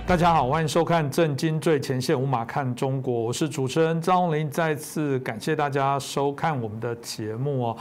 [0.07, 7.77] 大家好，欢迎收看《震惊最前线》，无马看中国，我是主持人张宏林，再次感谢大家收看我们的节目哦。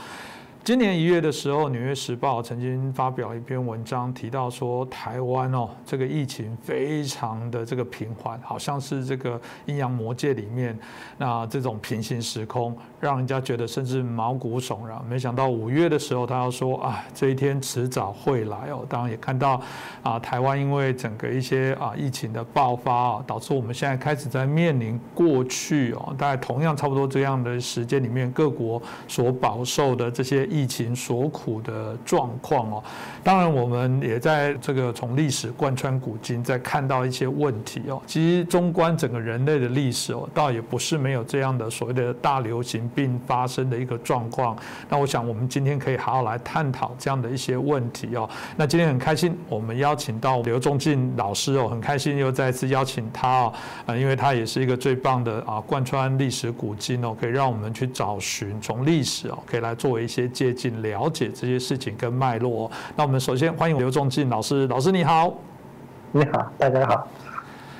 [0.66, 10.76] 今年一月的时候，《纽约时报》曾经发表一篇文章，提到说台湾哦，这个疫情非常的这个平缓，好像是这个阴阳魔界里面
[11.18, 15.00] 那这种平行时空，让人家觉得甚至毛骨悚然。
[15.08, 18.84] 没想到五月的时候，他要说啊，这一天迟早会来哦。
[18.88, 19.62] 当然也看到
[20.02, 30.44] 啊，台湾因为整个一些啊疫情的爆发啊，导致我们现在开始在面临过去哦，大概同样差不多这样的时间里面，各国所饱受的这些。
[30.56, 32.82] 疫情所苦的状况哦，
[33.22, 38.00] 当然我们也在这个从历史贯穿古今，在看到一些问题哦。
[38.06, 44.56] 其实纵观整个人类的历史哦，倒也不是没有这样的所谓的大流行病发生的一个状况。
[44.88, 48.26] 那我想我们今天可以好好来探讨这样的一些问题哦。
[48.56, 53.52] 那今天很开心，我们邀请到刘仲进老师哦，很开心又再次邀请他哦，
[53.84, 60.45] 啊，因为他也是一个最棒的啊，贯穿历史古今哦，可以让我们去找寻从历史哦，可以来作为一些借。
[60.46, 62.70] 接近了解这些事情跟脉络。
[62.94, 65.34] 那我们首先欢迎刘仲进老师，老师你好，
[66.12, 67.08] 你好，大家好。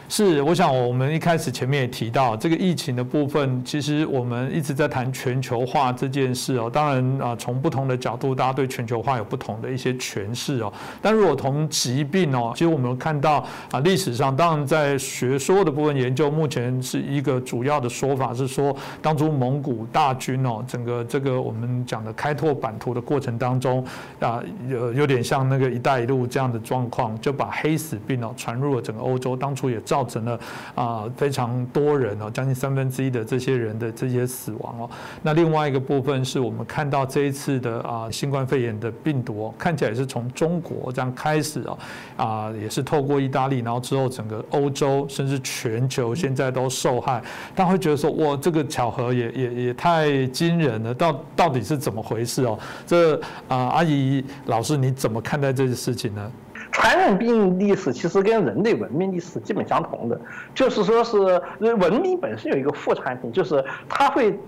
[0.09, 6.71] 是，我想我们一开始前面也提到这个疫情的部分，其实我们一直在谈全球化这件事哦。
[6.73, 10.73] 当然啊，从不同的角度，大家对全球化有不同的一些诠释哦。
[11.03, 23.85] 但如果从疾病哦，其实我们看到啊，历史上当然在学说的部分研究，目前是一个主要的说法是说，当初蒙古大军哦，整个这个我们讲的开拓版图的过程当中
[24.21, 29.96] 啊，有有点像那个“一带一路”这样的状况，就把黑死病哦传入了整个欧洲，当初也造。
[29.97, 30.41] 造成了
[30.75, 34.91] 啊非常多人哦，将近三分之一的这些人的这些死亡哦。
[35.23, 41.79] 那另外一个部分是我们看到这一次的啊新冠肺炎的病毒哦，看起来也是从中国这样开始哦，
[42.19, 47.23] 啊也是透过意大利，然后之后整个欧洲甚至全球现在都受害。
[47.55, 52.59] 大家会觉得说哇，这个巧合也也也太惊人了，到到底是怎么回事哦？
[52.87, 56.31] 这啊阿姨老师你怎么看待这件事情呢？
[56.77, 60.21] 传染病历史其实跟人类文明历史基本相同的，
[60.55, 61.17] 就是说是
[61.59, 64.39] 文明本身有一个副产品，就是它会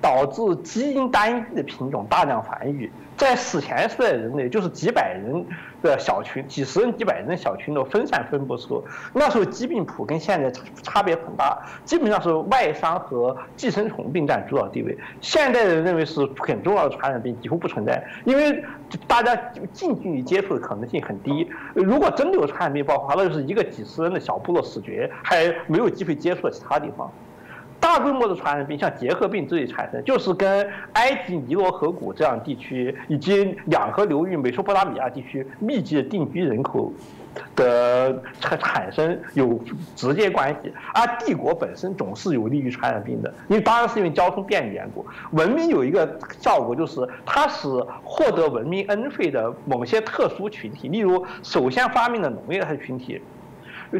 [0.00, 2.90] 导致基因单一的品种大量繁育。
[3.16, 5.42] 在史前时代，人类就是几百人
[5.80, 14.94] 的小群，几十人、几百人的小群的分散分布时候，那时候疾病谱跟现在差别很大，基本上是外伤和寄生虫病占主导地位。
[15.22, 18.62] 现代人认为是很重要的传染病几乎不存在，因为
[19.06, 19.34] 大家
[19.72, 21.48] 近距离接触的可能性很低。
[21.74, 27.10] 如果真的有传染病爆发，那就是一个几十人的小部落死绝，还没有机会接触其他地方。
[27.86, 36.92] 大规模的传染病，像结核病之类产生，就是跟埃及尼罗河谷这样地区以及两河流域、美索不达米亚地区密集的定居人口
[37.54, 39.58] 的产产生有
[39.94, 40.72] 直接关系。
[40.92, 45.06] 而帝国本身总是有利于传染病的，因为当然是因为交通便利缘故。
[45.30, 47.68] 文明有一个效果，就是它使
[48.02, 53.22] 获得文明恩惠的某些特殊群体，例如首先发明的农业的群体。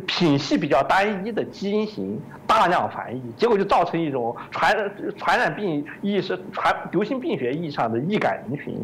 [0.06, 4.74] 品系比较单一的基因型大量繁育，结果就造成一种传
[5.16, 8.74] 传染病意识传流行病学意义上的易感人群，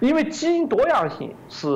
[0.00, 1.68] 因为基因多样性是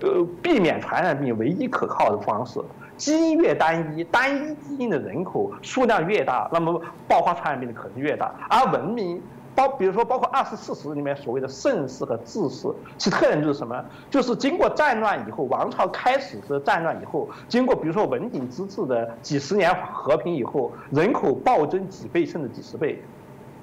[0.00, 2.60] 呃避免传染病唯一可靠的方式。
[2.96, 9.20] 基因越单一，单一基因的人口数量越大，那么爆发传染病的可能越大，而文明。
[9.54, 13.84] 包比如说，包括二十四史里面所谓的盛世和治世，其特点就是什么？
[14.10, 23.00] 就是经过战乱以后，王朝开始的战乱以后，经过比如说文景之治的几十年和平以后，人口暴增几倍甚至几十倍。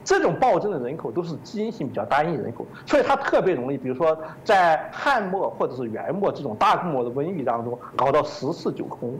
[0.03, 9.13] 这种暴增的人口都是基因性比较单一人口，所以它特别容易，比如说在汉末或者是元末这种大规模的瘟疫当中搞到十室九空。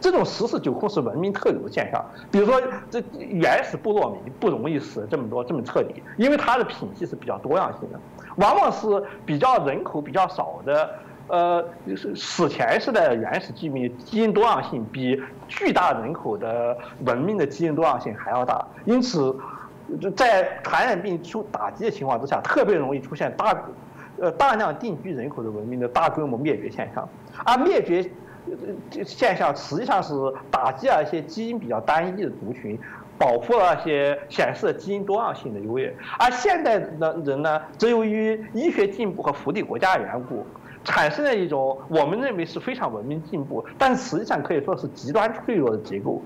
[0.00, 2.04] 这种十室九空是文明特有的现象。
[2.30, 7.98] 比如说，这原始部落民不容易死这么多这么彻底，因为它的品系是比较多样性的，
[8.36, 8.86] 往往是
[9.26, 10.90] 比较人口比较少的。
[11.28, 11.62] 呃，
[11.94, 16.74] 是史前时代的原始居民基因多样性比巨大人口的
[17.04, 19.36] 文明的基因多样性还要大，因此，
[20.16, 23.54] 在传染病出打击的情况之下，特别容易出现大，
[24.18, 27.06] 呃大量定居人口的文明的大规模灭绝现象，
[27.44, 28.10] 而灭绝。
[29.04, 30.14] 现象实际上是
[30.50, 32.78] 打击了一些基因比较单一的族群，
[33.18, 35.94] 保护了一些显示基因多样性的优越。
[36.18, 40.46] 而现代的人呢，则由于医学进步和福利国家的缘故，
[40.84, 46.22] 产生了一种我们认为是非常文明进步，但实际上可以说是极端脆弱的结构，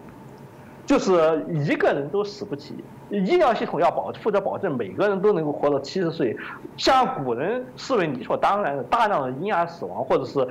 [0.84, 2.74] 就是一个人都死不起。
[3.10, 6.36] 医疗系统要保负责保证每个人都能够活到七十岁，
[6.76, 10.46] 像古人视为理所当然的大量的婴儿死亡，或者是。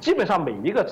[0.00, 0.82] 基本上每一个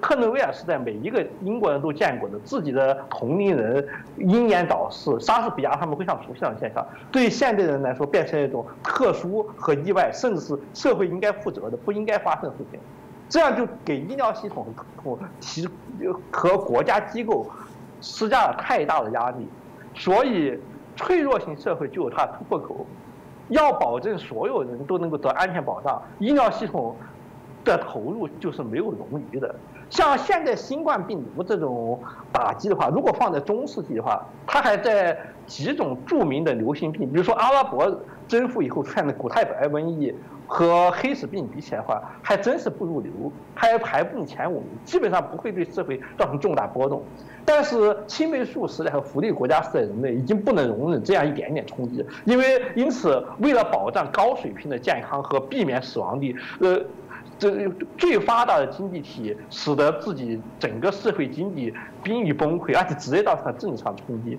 [0.00, 3.86] 克伦威尔时代，每一个英国人都见过的自己的同龄人
[4.16, 12.80] 英年早逝，莎士比亚他们非常熟悉的现象，对现代人来说变成一种特殊和意外，甚至是社会应该负责的不应该发生的事情，
[13.28, 15.68] 这样就给医疗系统和提
[16.32, 17.48] 和国家机构
[18.00, 19.46] 施加了太大的压力，
[19.94, 20.58] 所以
[20.96, 22.84] 脆弱型社会就有它的突破口，
[23.48, 26.96] 要保证所有人都能够得安全保障，医疗系统。
[27.64, 29.54] 的投入就是没有冗余的。
[29.88, 32.00] 像现在新冠病毒这种
[32.32, 40.14] 打击的话，如果放在中世纪的话，它还在几种著名的流行病，比如说阿拉伯征服以后出现的古太白瘟疫
[40.46, 43.10] 和黑死病比起来的话，还真是不入流，
[43.52, 47.02] 还排不进前五名，基本上不会对社会造成重大波动。
[47.44, 56.80] 但是青霉素时代和福利国家时代人类已经不能容忍这样一点点冲击，因为因此为了保障高水平的健康和避免死亡率，呃。
[57.40, 57.66] 这
[57.96, 64.38] 最发达的经济体使得自己整个社会经济濒于崩溃，而且直接造成了政治上冲击。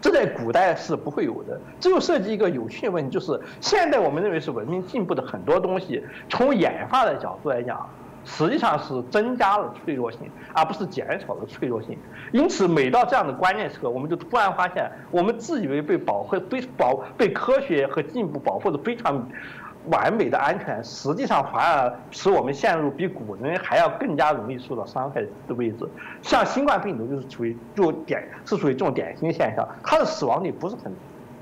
[0.00, 1.60] 这在古代是不会有的。
[1.78, 7.88] 这就涉及一个有趣的问题，就是现在我们认为是文明进步的很多东西，从演化的角度来讲，
[8.24, 11.96] 实际上是增加了脆弱性，而不是减少了脆弱性。
[12.32, 19.24] 因此，每到这样的关键时刻，我们就突然发现，我们自以为被保护、被保、被科学和进步保护的非常。
[19.90, 25.88] 完美的安全，实际上反而使我们陷入比古人还要更加容易受到伤害的位置。
[26.22, 30.92] 像新冠病毒就是属于就典是属于这种典型现象，它的死亡率不是很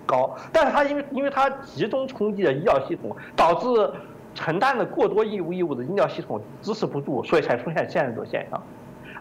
[0.06, 3.92] 高，但是它因为因为它集中冲击了医疗系统，导致
[4.34, 8.62] 承担了过多义务义务的医疗系统支持不住，所以才出现现在这种现象。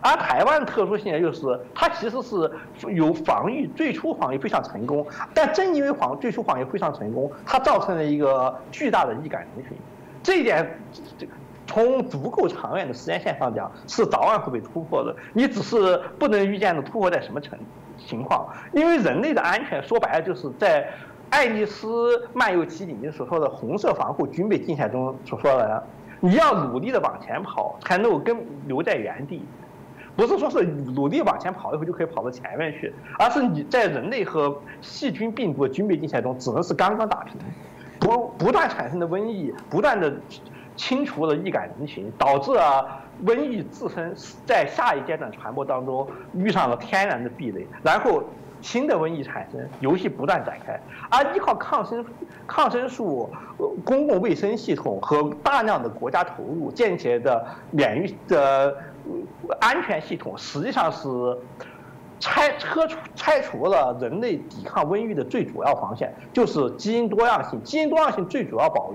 [0.07, 2.49] 而台湾特殊性就是，它其实是
[2.93, 9.77] 有防御，最初防御非常成功，但正因为防最初防御非常成功，它造成了一个巨大的易感人群，
[10.23, 10.79] 这一点
[11.17, 11.27] 这，
[11.65, 15.13] 从足够长远的时间线上讲，是早晚会被突破的。
[15.33, 17.59] 你只是不能预见的突破在什么程
[17.97, 20.87] 情况，因为人类的安全说白了就是在
[21.29, 25.83] 爱丽丝漫游记里所说的红色防护军备竞赛中所说的，
[26.21, 28.37] 你要努力的往前跑，才能够跟
[28.67, 29.43] 留在原地。
[30.17, 37.35] 不是说是努力往前跑一会就可以跑到前面去，而是你在人类和细菌、病毒的军备竞赛中，只能是刚刚打平，
[37.99, 40.11] 不不断产生的瘟疫，不断的
[40.75, 42.83] 清除了易感人群，导致啊
[43.25, 44.11] 瘟疫自身
[44.43, 48.23] 在下一阶段传播当中遇上了天然的壁垒，然后
[48.59, 50.79] 新的瘟疫产生，游戏不断展开，
[51.11, 52.03] 而依靠抗生
[52.47, 53.29] 抗生素、
[53.85, 58.75] 公共卫生系统和大量的国家投入建起来的免疫的。
[59.59, 61.07] 安全系统实际上是
[62.19, 67.61] 拆拆除拆除了人类抵抗瘟疫的最主要防线，就是基因多样性。
[67.63, 68.91] 基因多样性最主要保，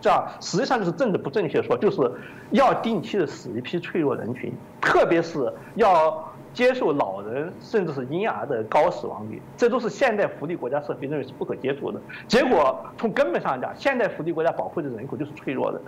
[0.00, 2.10] 这样实际上就是政治不正确说，就是
[2.50, 12.00] 要定期的死一批脆弱人群，特别是要接受老人甚至是婴儿的高死亡率，这都是现代福利国家社会认为是不可接受的。
[12.26, 15.78] 结果从根本上讲，现代福利国家保护的人口就是脆弱的。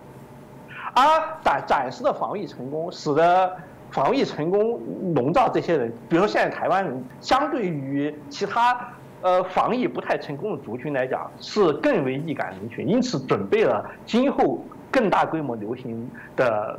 [0.99, 3.57] 而展展示的防疫成功，使得
[3.93, 4.81] 防疫成功
[5.15, 5.93] 笼罩这些人。
[6.09, 8.77] 比如说，现在台湾人相对于其他
[9.23, 14.59] 呃防疫不太成功的族群来讲，是更为易感人群，因此准备了今后
[14.91, 16.77] 更大规模流行的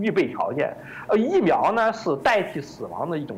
[0.00, 0.76] 预备条件。
[1.06, 3.36] 呃，疫苗呢是代替死亡的一种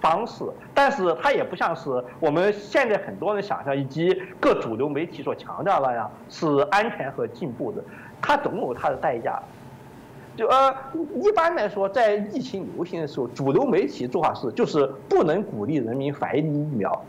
[0.00, 0.44] 方式，
[0.74, 7.84] 但是它也不像是我们现在很多人想象以及各主流媒体所强调那样是安全和进步的。
[8.22, 9.42] 它总有它的代价，
[10.36, 10.74] 就呃，
[11.20, 17.04] 一般来说，在疫情流行的时候，主流媒体做法是，就是不能鼓励人民怀疑疫苗，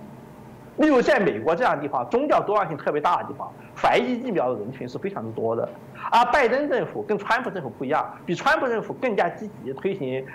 [0.77, 3.49] 例如在美国这样的地方，宗教多样性特别大的地方，
[3.81, 5.69] 怀疑疫苗的人群是非常之多的。
[6.11, 10.25] 而拜登政府跟川普政府不一样，比川普政府更加积极推行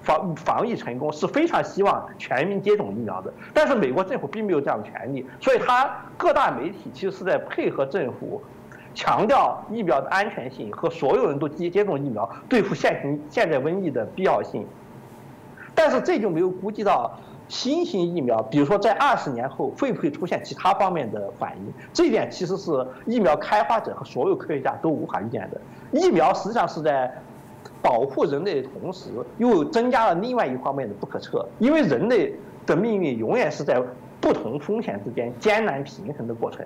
[0.00, 3.30] 防防疫成功，是非常希望全民接种疫苗的。
[3.52, 8.42] 但是美国政府并没有这样的权利，所以他各大媒体其实是在配合政府，
[8.94, 14.66] 强调疫苗的安全性和所有人都接接种疫苗对付现行现在瘟疫的必要性。
[15.74, 17.18] 但是这就没有估计到
[17.48, 21.72] 新型疫苗，比如说在二十年后会不会出现其他方面的反应？
[21.92, 25.60] 这一点其实是疫苗开发者和所有科学家都无法预见的。
[25.92, 27.12] 疫苗实际上是在
[27.82, 32.34] 保护人类的同时，又增加了另外一方面的不可测，因为人类
[32.66, 33.82] 的命运永远是在
[34.20, 36.64] 不同风险之间艰难平衡的过程。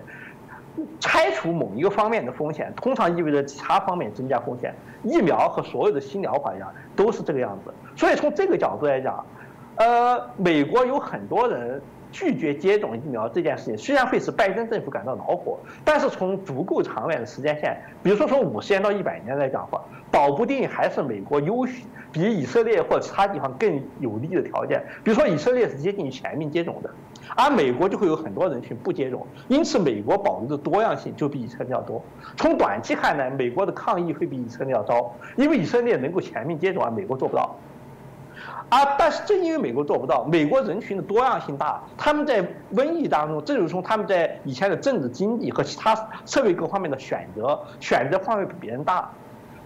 [1.00, 4.74] 拆除某一个方面的风险，通常意味着其他方面增加风险。
[5.02, 7.72] 疫苗和所有的新疗法一样，都是这个样子。
[7.94, 9.24] 所以从这个角度来讲，
[9.76, 21.84] 呃，美国有很多人拒绝接种疫苗这件事情，虽然会使拜登政府感到恼火，但是从足够长远的时间线，比如说从五十年到一百年来讲话，保不定还是美国优许
[22.14, 24.82] 比以色列或其他地方更有利的条件。
[25.02, 26.88] 比如说以色列是接近全民接种的。
[27.36, 32.00] 而美国就会有很多人群不接种，因此美国保留的多样性就比以色列要多。
[32.36, 37.56] 从短期看来，美国的抗疫会比以色列要糟，因为以色列能够全民接种，而美国做不到。
[38.68, 45.96] 啊但是正因为美国做不到，美国人群的多样性大，他们在瘟疫当中，正如从他们在以前的政治、经济和其他
[46.26, 49.10] 社会各方面的选择，选择范围比别人大。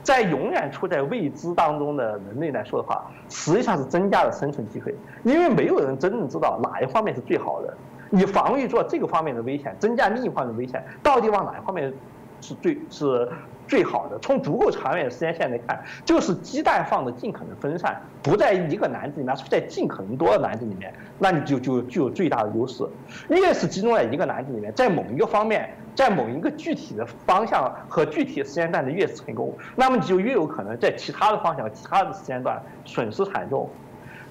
[0.02, 4.94] 在永远处在未知当中的人类来说的话，实际上是增加了生存机会，
[5.24, 7.76] 因为没有人真正知道哪一方面是最好的。
[8.10, 11.92] 你防御做这个方面的危险，增加另一方面的危险，到底往哪一方面
[12.40, 13.28] 是最 是？
[13.68, 22.82] 最好的，从足够长远的时间线来看，就是鸡蛋放的尽可能分散，不在一个篮子里面，是在尽可能多的篮子里面，那你就就具有最大的优势。
[23.28, 25.68] 越是集中在一个篮子里面，在某一个方面，
[25.98, 33.68] 在某一个具体的方向和具体的时间段的越是成功，那么你就越有可能在其他的方向、其他的时间段损失惨重。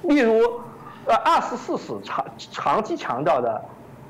[0.04, 0.40] 例如，
[1.06, 3.62] 呃，二十四史长长期强调的。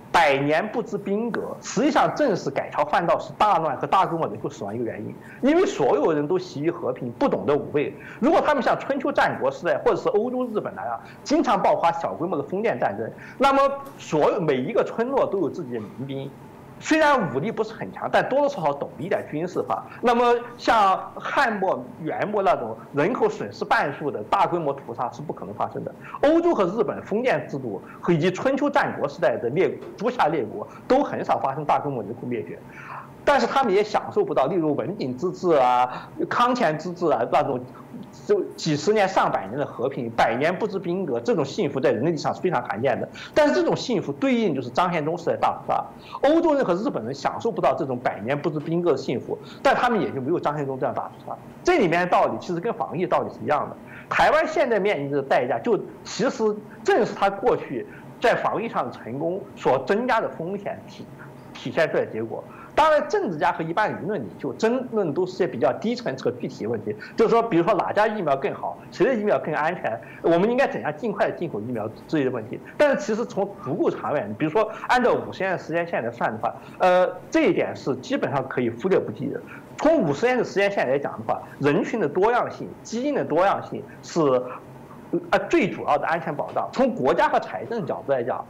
[0.10, 5.14] 百年不知兵革，实际上正是改朝换代是大乱和大规模人口死亡一个原因。
[5.42, 7.94] 因为所有人都习于和平，不懂得武备。
[8.20, 13.62] 如果他们像春秋战国时代或者是欧洲日本那样，经常爆发小规模的封建战争，那么
[14.00, 16.32] 所有每一个村落都有自己的民兵。
[16.80, 19.84] 虽然武力不是很强，但多多少少懂一点军事化。
[20.02, 25.94] 那么像汉末、元末那种人口损失半数的大规模屠杀是不可能发生的。
[26.22, 32.58] 欧洲和日本封建制度以及春秋战国时代的列诸夏列国都很少发生大规模人口灭绝，
[33.28, 37.60] 但是他们也享受不到，例如文景之治啊、康乾之治啊那种。
[38.26, 43.08] 就几十年、上百年的和平，百年不知兵革，这种幸福在人类历史上是非常罕见的。
[43.34, 45.84] 但是这种幸福对应就是张献忠时代大屠杀，
[46.22, 51.38] 欧洲人和日本人享受不到这种百年不知兵革的幸福，但他们也就没有张献忠这样大屠杀。
[51.64, 53.76] 这里面的道理其实跟防疫道理是一样的。
[54.10, 57.86] 台湾现在面临的代价，就其实正是他过去
[58.22, 61.06] 在防疫上的成功所增加的风险体
[61.54, 62.44] 体现出来的结果。
[62.78, 72.60] 当然，政治家和一般舆论领袖争论都是些比较低层次和具体问题，就是说，比如说哪家疫苗更好，谁的疫苗更安全，我们应该怎样尽快进口疫苗之类的问题。
[72.78, 79.42] 但是，其实从足够长远，比如说按照五十年的时间线来算的话，呃，这一点是基本上可以忽略不计的。
[79.78, 84.22] 从五十年的时间线来讲的话，人群的多样性、基因的多样性是，
[85.32, 86.70] 呃，最主要的安全保障。
[86.72, 88.46] 从国家和财政角度来讲。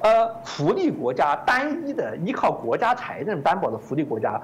[0.00, 4.40] 呃，福利国家单一的依靠国家财政担保的福利国家，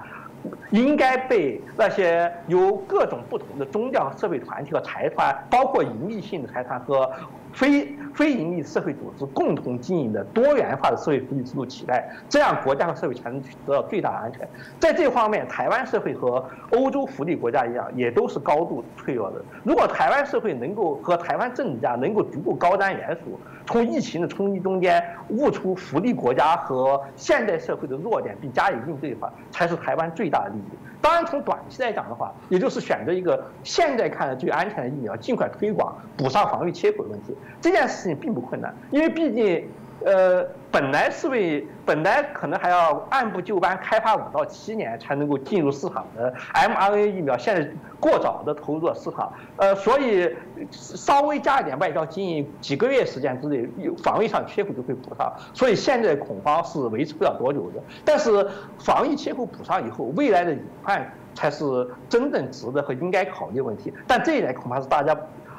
[0.71, 7.09] 应该被那些由各种不同的宗教社会团体和财团，包括盈利性的财团和。
[7.53, 14.47] 非非盈利社会组织共同经营的多元化的社会福利制度取代，这样国家和社会才能得到最大的安全。
[14.79, 19.43] 在这方面，台湾社会和欧洲福利国家一样，也都是高度脆弱的。
[19.63, 23.35] 如果台湾社会能够和台湾政治家能够足够高瞻远瞩，
[23.67, 30.77] 从疫情的冲击中间悟出福利国家和现代社会的弱点，并加以应对的话，才是台湾最大的利益。
[31.01, 37.35] 当然，从短期来讲的话，也就是选择一个现在看来最安全的疫苗，尽快推广，补上防御缺口的问题。
[37.61, 39.67] 这件事情并不困难，因为毕竟。
[40.05, 47.67] 呃，本来是为本来可能还要按部就班开发五到七年才能够进入市场的 mRNA 疫苗，现在
[47.99, 50.33] 过早的投入了市场，呃，所以
[50.69, 55.33] 稍微加一点外交经营，几个月时间之内，有防疫上缺口就会补上。
[55.53, 57.81] 所以现在恐慌是维持不了多久的。
[58.05, 61.65] 但是防疫缺口补上以后，未来的隐患才是
[62.07, 63.91] 真正值得和应该考虑问题。
[64.05, 65.17] 但这一点恐怕是大家。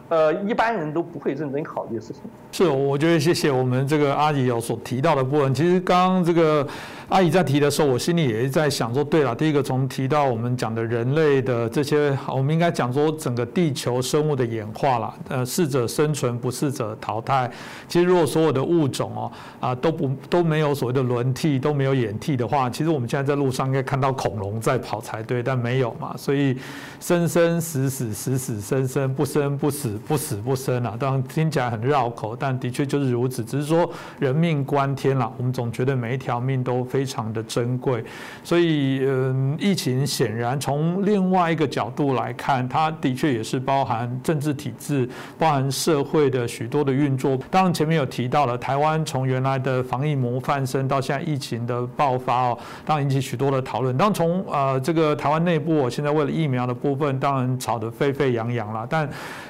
[0.08, 2.22] 呃，一般人都不会认真考虑的事情。
[2.50, 5.54] 是，我觉得谢谢我们这个阿姨有所提到的部分。
[5.54, 6.66] 其实刚刚这个
[7.10, 15.14] 阿姨在提的时候，我心里也是在想说，对了，第一个从提到我们讲的人类的这些，我们应该讲说整个地球生物的演化了。
[15.28, 17.50] 呃，适者生存，不适者淘汰。
[17.86, 19.30] 其实如果所有的物种哦
[19.60, 26.14] 啊都不都没有所谓的轮替，都没有演替的话，其实我们现在在路上应该看到恐龙在跑才对，但没有嘛。
[26.16, 26.56] 所以
[26.98, 29.97] 生生死死，死死生生，不生不死。
[29.98, 33.44] 不死不生啊，当然听起来很绕口，但的确就是如此。
[33.44, 38.04] 只是说人命关天了，我们总觉得每一条命都非常的珍贵。
[38.44, 47.38] 所以，嗯，疫情显然从另外一个角度来看，它的确也是包含政治体制、包含社会的许多的运作。
[47.50, 53.96] 当然前面有提到了，台湾从原来的防疫模范生到现在疫情的爆发哦，当然引起许多的讨论。
[53.96, 59.08] 当然从呃这个台湾内部，现在为了疫苗的部分，当然吵得沸沸扬扬了，但。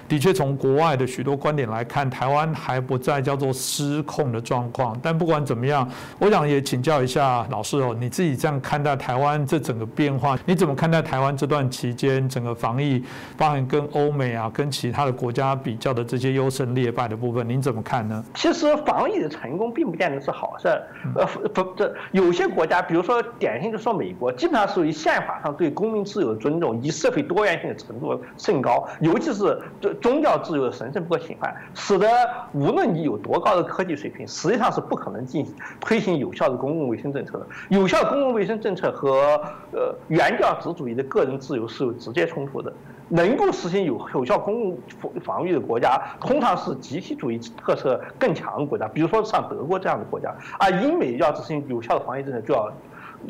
[0.08, 4.98] 的确，从国外的许多观点来看，台湾还不在叫做失控的状况。
[5.02, 5.86] 但不管怎么样，
[6.18, 13.04] 我想也请教一下老师哦，你自己这样看待台湾这整个变化，你怎么看待台湾这段期间整个防疫，
[13.36, 18.24] 包含跟欧美啊、跟其他的国家比较的这些优胜劣败的部分，您怎么看呢？
[18.34, 20.68] 其实防疫的成功并不见得是好事。
[21.14, 29.94] 呃，不，这有些国家，比如说典型的说美国，基本上属于宪法上对公民自由的尊重，以及社会多元性的程度甚高，尤其是对。
[30.00, 32.06] 宗教自由的神圣不可侵犯，使得
[32.52, 37.46] 无论你有多高的科技水平，实际上是不可能进行推行有效的公共卫生政策的。
[37.68, 39.40] 有效公共卫生政策和
[39.72, 42.72] 呃原教旨主义的个人自由是有直接冲突的。
[43.10, 44.78] 能够实行有有效公共
[45.22, 50.34] 防御的国家，通常是集体主义特色更强的国家，比如说像德国这样的国家。
[50.58, 52.70] 而英美要执行有效的防疫政策，就要。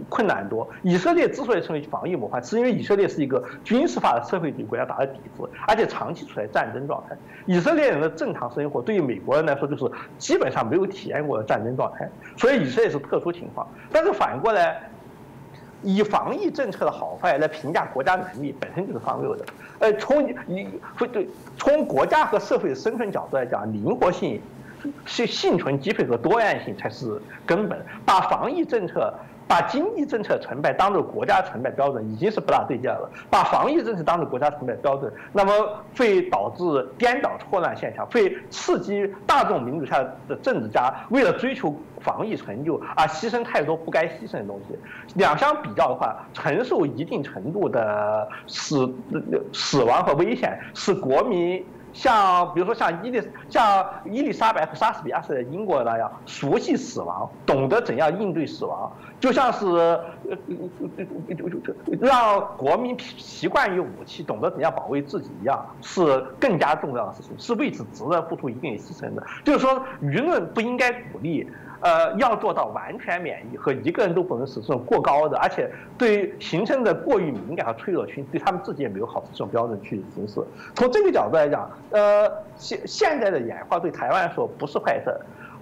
[0.08, 0.68] 困难多。
[0.82, 7.16] 以色列之所以成为防疫模范，是因为以色列是一个军事化的社会主义国家打的底子，而且长期处在战争状态。
[7.46, 12.08] 以色列人的正常生活，对于美国人来说，就是基本上没有体验过的战争状态。
[12.36, 13.66] 所以以色列是特殊情况。
[13.90, 14.80] 但是反过来，
[15.82, 19.44] 以防疫政策的好坏来评价国家能力，本身就是荒谬的。
[19.78, 24.40] 呃，从你会对从国家和社会的生存角度来讲，灵活性、
[25.06, 27.80] 是幸存机会和多样性才是根本。
[28.04, 29.14] 把防疫政策。
[29.48, 33.10] 把经济政策成败当做国家成败标准，已经是不大对劲了。
[33.30, 35.52] 把防疫政策当做国家成败标准，那么
[35.96, 44.78] 会导致颠倒错乱现象，会刺激大众民主下的政治家为了追求防疫成就而牺牲太多不该牺牲的东西。
[45.14, 48.94] 两相比较的话，承受一定程度的死
[49.52, 51.64] 死亡和危险，是国民。
[51.98, 59.66] 像比如说像伊丽像伊丽莎白和莎士比亚是英国那样熟悉死亡，懂得怎样应对死亡，就像是
[62.00, 69.22] 让国民习惯于武器，懂得怎样保卫自己一样，是更加重要的事情，是为此值得付出一定牺牲的。
[69.44, 71.50] 就是说，舆论不应该鼓励。
[71.80, 80.42] 呃，要做到完全免疫和一个人都不能死这种过高的，而且对形成的过于敏感和脆弱群，对他们自己也没有好处这种标准去行事。
[80.74, 85.14] 从这个角度来讲，呃，现现在的演化对台湾来说不是坏事。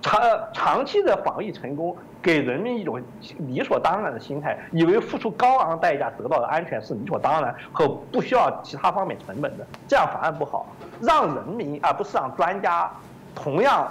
[0.03, 0.21] 长
[0.53, 3.03] 长期的防疫成功，给人民一种
[3.39, 10.67] 理所当然的心态，以为付出高昂代价得到的安全是理所当然和不需要其他方面成本的，这样反而不好。
[11.01, 12.91] 让人民而不是让专家，
[13.35, 13.91] 同样。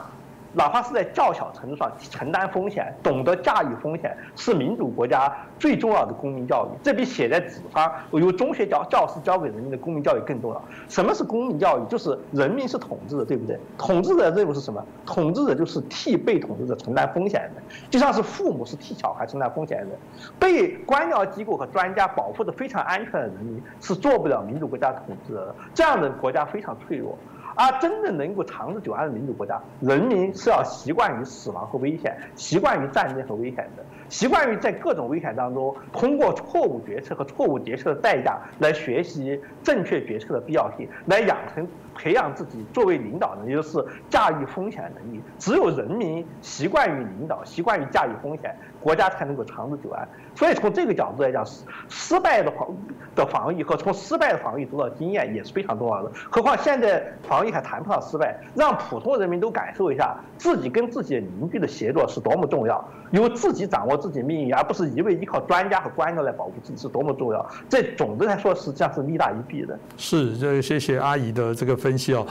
[0.55, 6.77] 哪怕是在较小程度上承担风险、懂得驾驭风险，是民主国家最重要的公民教育。
[6.81, 10.61] 这比写在纸上由中学教教师教给人民的公民教育更重要。
[10.87, 11.85] 什么是公民教育？
[11.89, 13.59] 就是人民是统治的，对不对？
[13.77, 14.83] 统治者任务是什么？
[15.05, 19.95] 统治者就是替被统治者承担风险的，就像是父母是替小孩承担风险的。
[20.39, 25.53] 被官僚机构和专家保护的非常安全的人民是做不了民主国家统治的。
[25.73, 27.17] 这样的国家非常脆弱。
[27.55, 45.21] 而真正能够长治久安的民主国家，人民是要习惯于死亡和危险，习惯于战争和危险的，习惯于在各种危险当中，通过错误决策和错误决策的代价来学习正确决策的必要性，来养成培养自己作为领导人，也就是驾驭风险能力。
[45.39, 48.55] 只有人民习惯于领导，习惯于驾驭风险。
[48.81, 51.43] 国家才能够长治久安，所以从这个角度来讲，
[51.89, 52.67] 失败的防
[53.15, 56.11] 的防御和从失败的防御得到经验也是非常重要的。
[56.29, 67.43] 何况现在防御还谈不上失败，让普通人民都感受一下自己跟自己的邻居的协作是多么重要，由自己掌握自己命运，而不是一味依靠专家和官僚来保护自己是多么重要。
[67.67, 69.75] 这总的来说实际上是利大于弊的。
[69.97, 72.25] 是，这谢谢阿姨的这个分析哦。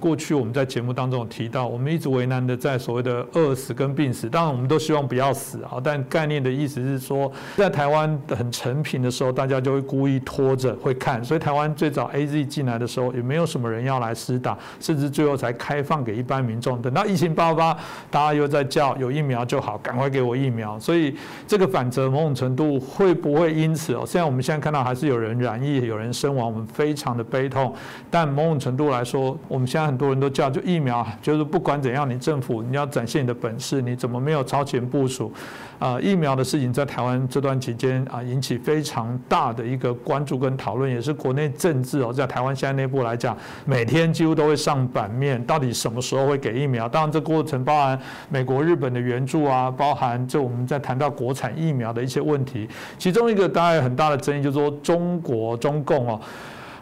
[0.00, 16.80] 过去我们在节目当中有提到，我们一直为难的在所谓的饿死跟病死，当然我们都希望不要死啊，但概念的意思是说，在台湾很成品的时候，大家就会故意拖着会看，所以台湾最早 A Z 进来的时候，也没有什么人要来施打，甚至最后才开放给一般民众。
[16.82, 17.72] 等到疫情爆发，
[18.10, 20.78] 大家又在叫有疫苗就好，赶快给我疫苗。
[20.78, 21.16] 所以
[21.46, 24.04] 这个反折某种程度会不会因此哦？
[24.06, 27.74] 虽然我们现在看到还是有人染疫、有人身亡，我们非常的悲痛，
[28.10, 35.32] 但某种程度来说，我们现在很多人都叫就疫苗，就是不管怎样，你政府你要展现你的本事，你怎么没有超前部署？
[35.78, 45.44] 啊，疫苗的事情在台湾这段期间啊，引起非常大的一个关注跟讨论，也是国内政治哦，在台湾现在内部来讲，每天几乎都会上版面。
[45.44, 46.88] 到底什么时候会给疫苗？
[46.88, 47.98] 当然，这过程包含
[48.30, 52.68] 美国、日本的援助啊，包含就我们在谈到国产疫苗的一些问题。
[52.96, 56.20] 其中一个当然很大的争议，就是说中国中共哦。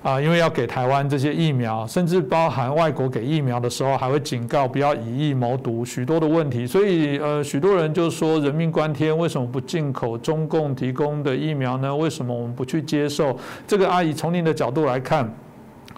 [0.03, 6.66] 啊，因为要给台湾这些疫苗，甚至包含外国给疫苗的时候，还会警告不要以疫谋毒，许多的问题。
[6.66, 11.94] 所以，呃，许多人就说人命关天，为什么不进口中共提供的疫苗呢？
[11.94, 13.38] 为什么我们不去接受？
[13.64, 15.32] 这个阿姨从您的角度来看，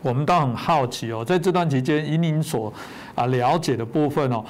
[0.03, 2.71] 我们倒很好奇哦，在这段期间，以您所
[3.15, 4.45] 啊了解的部分哦。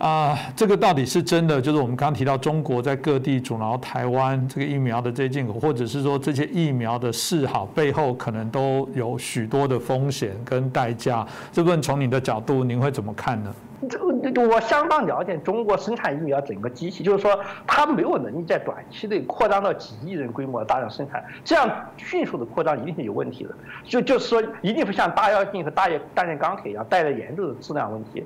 [0.00, 1.60] 啊，这个到底是真的？
[1.60, 11.26] 就是我们刚刚提到中国在各地阻挠台湾这个疫苗的这些进口，或者是说这些疫苗的示好背后，可能都有许多的风险跟代价。
[11.52, 13.54] 这部分从你的角度，您会怎么看呢？
[13.90, 23.50] 这我相当了解中国生产疫苗整个机器，就是说它没有能力在短期内扩张到几亿人规模的大量生产，这样迅速的扩张一定是有问题的。
[23.84, 28.24] 就就是说，一定会像大跃进和大液大炼钢铁一样，带来严重的质量问题。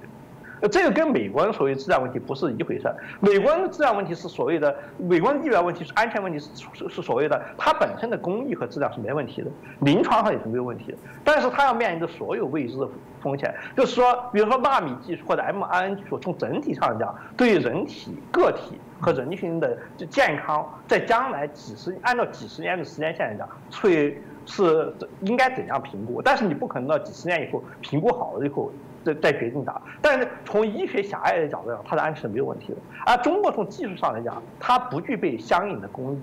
[0.68, 2.90] 这个跟美国人所谓质量问题不是一回事。
[3.20, 9.50] 美国人的质量问题是所谓的，美国人医疗问题是安全问题，是是是所谓的，它本身的工艺和质量是没问题的，
[9.80, 10.98] 临床上也是没有问题的。
[11.22, 12.88] 但是它要面临着所有未知的
[13.22, 19.76] 风险，就是说，比如说纳米技术或者 MRN 技术，从整体上讲，对于人体个体和人群的
[20.08, 23.48] 健康，在将来几十按照几十年的时间线来讲，
[23.82, 26.22] 会是应该怎样评估？
[26.22, 28.72] 但是你不可能到几十年以后评估好了以后。
[29.04, 32.78] 再再决定打，但是从医学狭隘的角度讲，它的安全是没有问题的。
[33.06, 36.20] 而中国从技术上来讲，它不具备相应的工艺。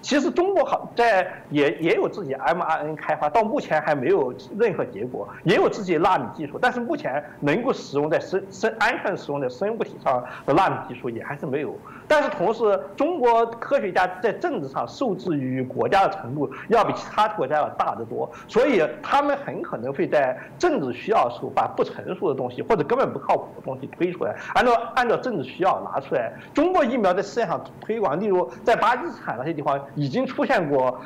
[0.00, 11.76] 其实中国好在也也有自己 M R N 开发，到目前还没有任何结果，也有自己纳米技术，但是目前能够使用在生生安全使用的生物体上的纳米技术也还是没有。
[12.06, 26.32] 但是同时，中国科学家在政治上受制于国家的程度要比其他国家要大得多，所以他们很可能会在政治需要的时候把不成熟的东西或者根本不靠谱的东西推出来，按照按照政治需要拿出来。
[26.52, 29.72] 中国疫苗在世界上推广，例如在巴基斯坦那些地方。
[29.94, 31.00] 已经出现过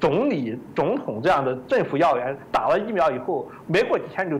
[0.00, 4.38] 总理、总统这样的政府要员打了疫苗以后，没过几天就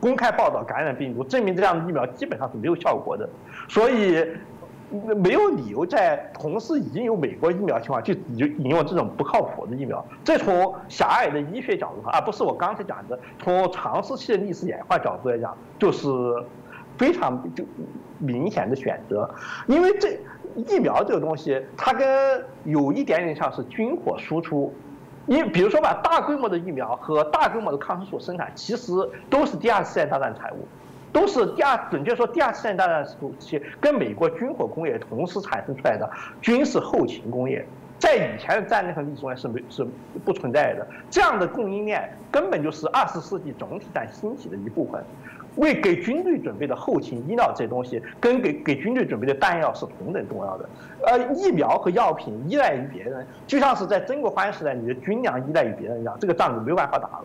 [0.00, 3.28] 公开报道感染病毒，证明这样的疫苗基本上是没有效果的。
[3.68, 4.24] 所以
[4.90, 10.04] 没有理由在同时已经有美国疫苗情况去引引用这种不靠谱的疫苗。
[10.24, 16.08] 这从狭隘的医学角度上，而不是我刚才讲的从长时期的历史演化角度来讲，就是
[16.96, 17.64] 非常就
[18.18, 19.28] 明显的选择，
[19.66, 20.18] 因为这。
[20.56, 24.72] 疫苗这个东西，它跟有一点点像是军火输出，
[25.26, 28.90] 你比如说吧，大规模的疫苗和大规模的抗生素生产，其实
[29.28, 30.66] 都是第二次世界大战产物，
[31.12, 36.08] 都是第二，准确说第二次世界大战时期跟美国军火工业同时产生出来的
[36.40, 37.64] 军事后勤工业，
[37.98, 39.86] 在以前的战略和历史中是没是
[40.24, 45.02] 不存在的，这样的供应链根本就是二十世纪总体战兴起的一部分。
[45.56, 50.68] 为给军队准备的后勤医疗这些东西，跟给给军队准备的弹药是同等重要的。
[51.06, 57.24] 呃，疫苗和药品依赖于别人，就像是在曾国藩时代，你的军粮依赖于别人一样，这个仗就没有办法打了。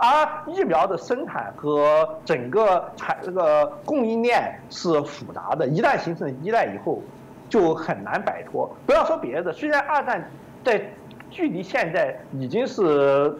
[0.00, 7.02] 而疫苗的生产和整个产这个供应链是复杂的，一旦形成依赖以后，
[7.48, 8.70] 就很难摆脱。
[8.86, 10.30] 不要说别的，虽然二战
[10.64, 10.80] 在
[11.30, 13.36] 距离现在已经是。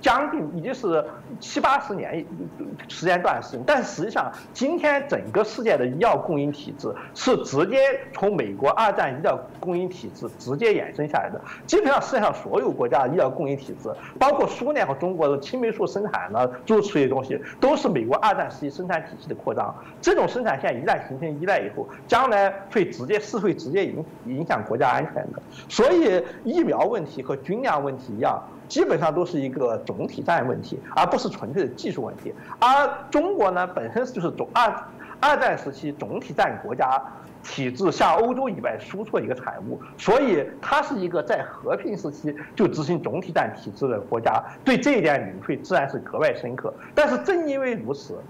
[0.00, 1.04] 将近已经是
[1.38, 2.24] 七八十年
[2.88, 7.78] 时间段的事情，但实际上，今天整个世界的医药供应体制是直接
[8.12, 11.40] 从美国二战医药供应体制直接衍生下来的。
[11.66, 19.74] 基本上世界上所有国家的医药供应体制，包括苏联和中国的青霉素生产呢，诸如此类东西，都是美国二战时期生产体系的扩张。
[20.00, 25.42] 这种生产线一旦形成依赖以后，将来会直接是会直接影影响国家安全的。
[25.68, 28.42] 所以，疫苗问题和军粮问题一样。
[28.70, 32.32] 基本上都是一个总体战问题，而不是纯粹的技术问题。
[32.60, 34.72] 而中国呢，本身就是总二
[35.18, 37.02] 二战时期总体战国家，
[37.42, 46.72] 体制向欧洲以外输出的一个产物，所以它是一个在和平时期就执行总体战体制的国家，对这一点领会自然是格外深刻。
[46.94, 48.20] 但是正因为如此，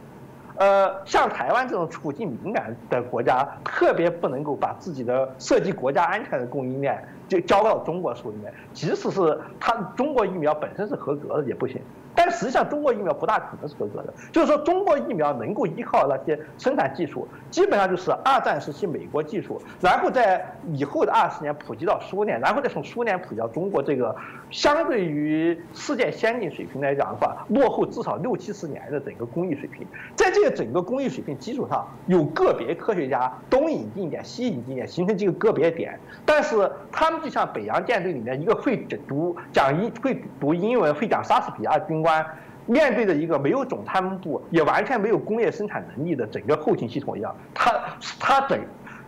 [0.57, 11.81] 呃，像台湾这种处境敏感的国家，特别不能够把自己的涉及国家安全的供应链就交到中国手里面，即使是他中国疫苗本身是合格的也不行。
[12.15, 14.13] 但实际上，中国疫苗不大可能是合格的。
[14.33, 23.81] 就是说，中国疫苗能够依靠那些生产技术，基本上就是二战时期美国技术，然后在以后的二十年普及到苏联，然后再从苏联普及到中国。
[23.81, 24.15] 这个
[24.51, 29.87] 相对于世界先进水平来讲的话，落后至少六七十年的整个工艺水平。
[30.17, 35.99] 在这个整个工艺水平基础上，有个别科学家东引进一点，西引进一点，形成这个个别点。
[36.27, 38.77] 但是他们就像北洋舰队里面一个会
[39.09, 42.00] 读讲英会读英文、会讲莎士比亚军。
[42.03, 42.25] 关
[42.67, 47.73] 面对着一个没有总参谋部，也完全没有工业生产能力的整个后勤系统一样，它
[48.21, 48.61] 它整，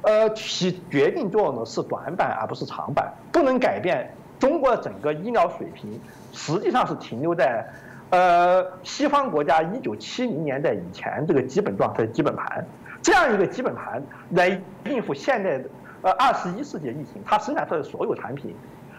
[0.02, 6.00] 呃起决定作用的是短板而不是长板，不能改变中国整个医疗水平，
[6.32, 7.64] 实际上是停留在，
[8.10, 12.66] 呃西方国家一九七零年代以前这个基本状态基本盘，
[13.00, 15.64] 这样一个基本盘来应付现在的
[16.00, 18.56] 呃二十一世纪疫情，它生产出来的所有产品。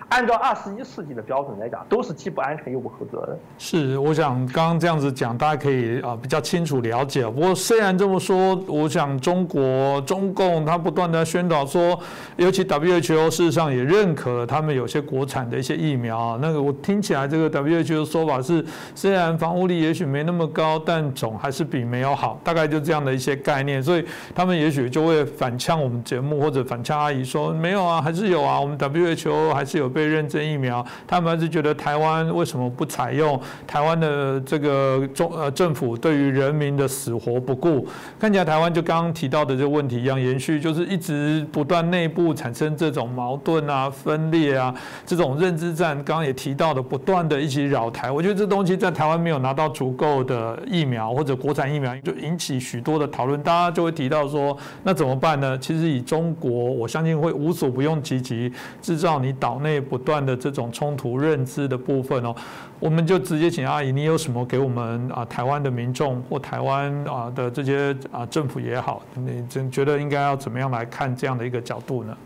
[0.09, 3.37] 按照二十一世纪的标准来讲，都是既不安全又不合格的。
[3.57, 7.25] 是，我想刚刚这样子讲，大家可以啊比较清楚了解。
[7.25, 11.97] 不过虽然这么说，我想中国中共他不断的宣导说，
[12.37, 16.37] 尤其 WHO 事实上也认可了他们有些国产的一些疫苗。
[16.41, 23.81] 那个我听起来这个 WHO 的说法是，虽然防护力也许没那么高，但总还是比没有好，大概就这样的一些概念。
[23.81, 30.13] 所以他们也许就会反呛我们节目，或者反呛阿姨说，没有啊，还是有啊，我们 WHO 还是有被。
[30.13, 33.39] 认证疫苗，他们还是觉得台湾为什么不采用？
[33.65, 37.87] 台湾的这个中呃政府对于人民的死活不顾，
[38.19, 44.75] 看起来台湾就刚刚提到的这个问题一样延续，就是一直不断内部产生这种矛盾啊、分裂啊，
[45.05, 45.95] 这种认知战。
[46.03, 48.11] 刚刚也提到的，不断的一起扰台。
[48.11, 53.41] 我觉得这东西在台湾没有拿到足够的疫苗或者国产疫苗，就引起许多的讨论。
[53.41, 55.57] 大家就会提到说，那怎么办呢？
[55.57, 59.81] 其实以中国，我相信会无所不用其极，制造你岛内。
[59.83, 62.33] 不断的这种冲突认知的部分哦，
[62.79, 72.17] 我们就直接请阿姨，你有什么给我们啊台湾的民众或台湾啊的这些啊政府也好，你真觉得应该要怎么样来看这样的一个角度呢？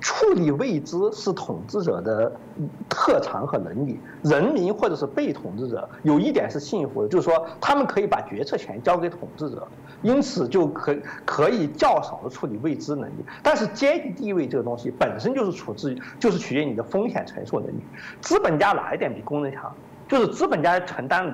[0.00, 2.30] 处理未知是统治者的
[2.88, 9.66] 特长和能力，人民或者是被统治者有一点是幸福的，就是说他们可以把决策权交给统治者，
[10.02, 13.24] 因此就可可以较少的处理未知能力。
[13.42, 17.80] 但是阶级地位这个东西本身就是处置，就是取决于你的风险承受能力。
[18.20, 19.74] 资本家哪一点比工人强？
[20.08, 21.26] 就是资本家承担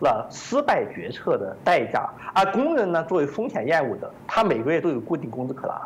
[0.00, 5.80] 了失败决策的代价，而工人呢，作为风险厌恶的，他每个月都有固定工资可拿。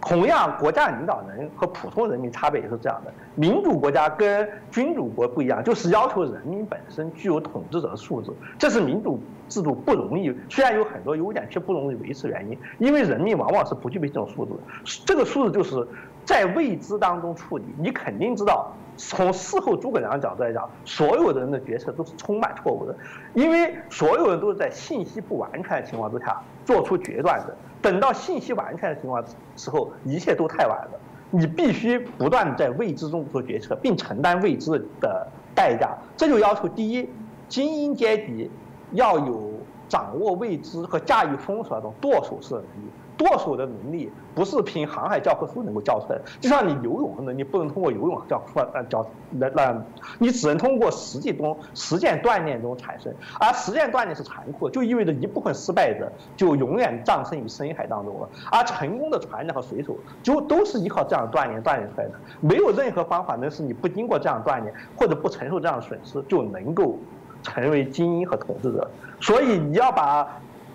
[0.00, 3.12] 同样，国家领导人和普通人民差别也是这样的。
[3.34, 12.56] 民主国家跟君主国不一样，就是要求人民本身具有统治者的素质，这是民主制度不容易，虽然有很多优点，却不容易维持原因。
[12.78, 15.86] 因为人民往往是不具备这种素质，这个素质就是
[16.24, 17.64] 在未知当中处理。
[17.76, 22.94] 你肯定知道，从事后诸葛亮角度来讲，所有的人的决策都是充满错误的，
[23.34, 27.56] 因为所有人都是在信息不完全的情况之下做出决断的。
[27.80, 29.24] 等到信息完全的情况
[29.56, 31.00] 时候，一切都太晚了。
[31.30, 34.70] 你必须不断在未知中做决策，并承担未知
[35.00, 35.96] 的代价。
[36.16, 37.08] 这就要求第一，
[37.48, 38.50] 精英阶级
[38.92, 39.52] 要有
[39.88, 42.90] 掌握未知和驾驭风索那种舵手式的能力。
[43.18, 49.04] 舵手的能力不是凭航海教科书能够教出来的，就像你游泳的能力不能通过游泳教科呃教
[49.38, 49.76] 来来，
[50.18, 66.96] 你只能通过实际中实践锻炼中产生，而实践锻炼是残酷的，就意味着一部分失败者就永远葬身于深海当中了，而成功的船长和水手就都是依靠这样锻炼锻炼出来的，没有任何方法能使你不经过这样锻炼或者不承受这样的损失就能够
[67.42, 68.88] 成为精英和统治者，
[69.20, 70.24] 所以你要把。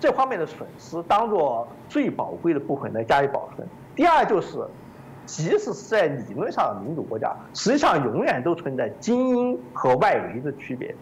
[0.04, 3.66] 这方面的损失当做最宝贵的部分来加以保存。
[3.96, 4.58] 第二就是，
[5.26, 10.94] 即使是在理论上民主国家，实际上永远都存在精英和外围的区别。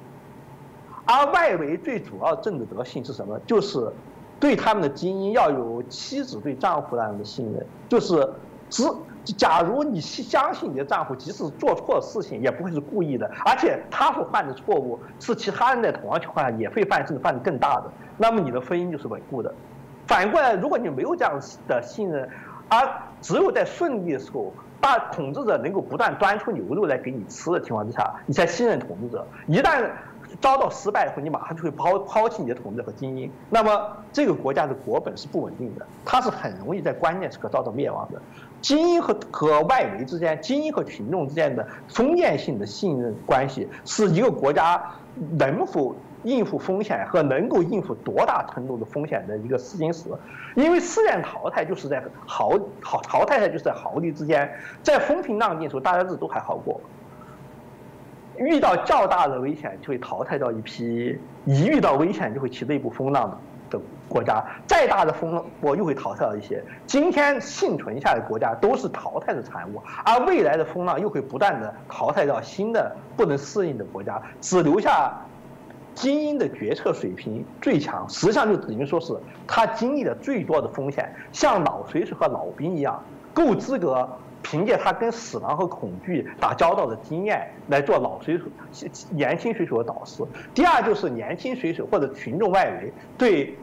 [1.06, 3.40] 而外围最主要政治德性是什么？
[3.48, 3.92] 就是
[4.40, 8.30] 对他们的精英要有妻子对丈夫那样的信任，就是
[8.72, 8.84] 只。
[9.38, 17.84] 假如你相信你的丈夫，即使做错事情，也不会是故意的，而且他所犯的错误是其他人在同样情况下也会犯，甚至犯的更大的，
[18.18, 19.54] 那么你的婚姻就是稳固的。
[20.08, 22.28] 反过来，如果你没有这样的信任，
[22.68, 22.82] 而
[23.22, 24.52] 只有在顺利的时候，
[24.82, 29.24] 大统治者能够不断端出牛肉来给你吃的情况之下，你才信任统治者。
[29.46, 29.88] 一旦
[30.40, 38.20] 遭到失败以后，你马上就会抛抛弃你的统治和精英，那么这个国家的国本是不稳定的，它是很容易在关键时刻遭到灭亡的。
[38.62, 44.82] 精英和和外围之间，精英和群众之间的封建性的信任关系，是一个国家
[45.38, 50.10] 能否应付风险和能够应付多大程度的风险的一个试金石。
[50.56, 52.52] 因为自然淘汰就是在豪
[52.82, 54.50] 好淘汰就是在豪敌之间，
[54.84, 56.80] 在风平浪静的时候，大家日子都还好过。
[58.38, 63.38] 遇到较大的危险，就会淘汰掉一批；一遇到危险，就会起内部风浪的
[63.72, 64.44] 的国家。
[64.68, 66.64] 再大的风波，又会淘汰掉一些。
[66.86, 75.12] 今天幸存下的国家都是淘汰的产物，而未来的风浪又会不断的淘汰掉新的不能适应的国家，只留下
[75.96, 78.08] 精英的决策水平最强。
[78.08, 79.18] 实际上就等于说是
[79.48, 83.04] 他经历了最多的风险，像老水手和老兵一样，
[83.34, 84.08] 够资格。
[84.44, 88.46] 凭借他跟死亡和恐惧打交道的经验来做老水手、
[89.12, 90.24] 年轻水手的导师。
[90.52, 93.56] 第二就是年轻水手或者群众外围对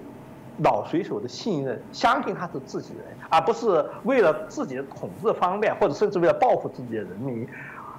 [0.62, 7.46] 老水手的信任，相信他是自己人，而不是为了自己的统治方便或者甚至为了报复自己的人民，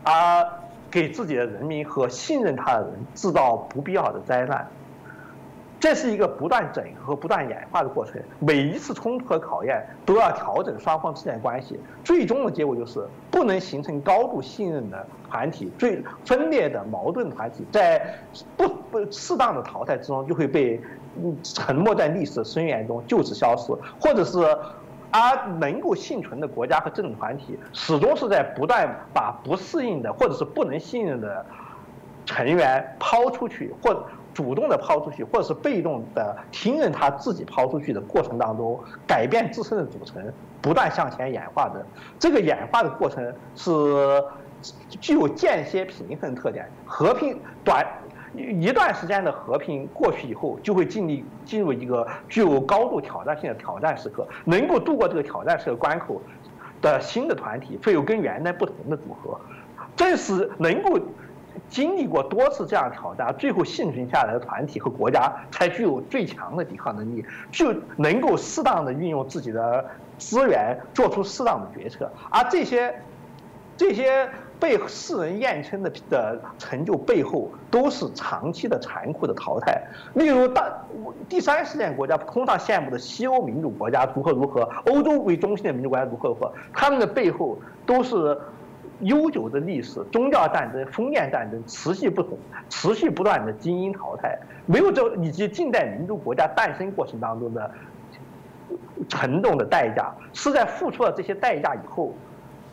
[0.03, 0.45] 而
[0.91, 4.67] 给自己的人民和信任他的人制造不必要的灾难。
[5.79, 8.21] 这是一个不断整合、不断演化的过程。
[8.39, 18.15] 每一次冲突和考验都要调整双方之间的关系，最终的结果就是不能形成高度信任的团体，最分裂的矛盾团体，在
[18.57, 20.81] 不不适当的淘汰之中就会被
[21.21, 24.39] 嗯沉没在历史的深渊中，就此消失，或者是
[25.11, 31.45] 而能够幸存的国家和政治团体，始终是在不断把不适应的或者是不能信任的
[32.25, 34.03] 成员抛出去，或。
[34.31, 40.23] 主动的抛出去，或者是被动的听任他自己抛出去的过程当中，改变自身的组成，
[40.61, 41.83] 不断向前演化的
[42.17, 43.71] 这个演化的过程是
[44.99, 46.69] 具有间歇平衡特点。
[46.85, 47.85] 和平短
[48.35, 54.27] 一段时间的和平过去以后，就会经历进入一个具有高度挑战性的挑战时刻。
[54.45, 56.21] 能够度过这个挑战时刻关口
[56.81, 59.39] 的新的团体，会有跟原来不同的组合。
[59.95, 60.99] 正是能够。
[61.67, 69.85] 经历过多次这样挑战，最后幸存下来的团体和国家才具有最强的抵抗能力，就能够适当的运用自己的
[70.17, 72.09] 资源，做出适当的决策。
[72.29, 72.95] 而这些
[73.75, 74.27] 这些
[74.59, 79.81] 被世人艳称的的成就背后，都是长期的残酷的淘汰。
[80.13, 80.69] 例如，大
[81.27, 88.37] 第三世界国家通常羡慕的西欧民主国家如何如何，欧洲为中心的民主国家如何如何，他们的背后都是。
[89.03, 92.37] 悠久的历史，宗教战争、封建战争持续不同，
[92.67, 97.71] 持续不断的精英淘汰，没有这以及近代民主国家诞生过程当中的
[99.07, 102.13] 沉重的代价，是在付出了这些代价以后。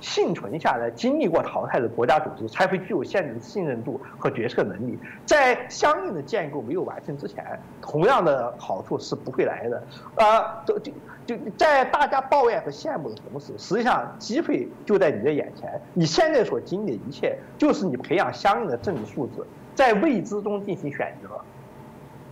[0.00, 4.98] 幸存下来、经历过淘汰的国家组织，才会具有现在的信任度和决策能力。
[5.24, 7.44] 在相应的建构没有完成之前，
[7.80, 9.82] 同样的好处是不会来的。
[10.16, 10.92] 啊，就就
[11.26, 15.80] 就在大家抱怨和羡慕的同时，实际上机会就在你的眼前。
[15.94, 19.42] 你现在所经历的一切，就是你培养相应的政治素质，
[19.74, 21.28] 在未知中进行选择，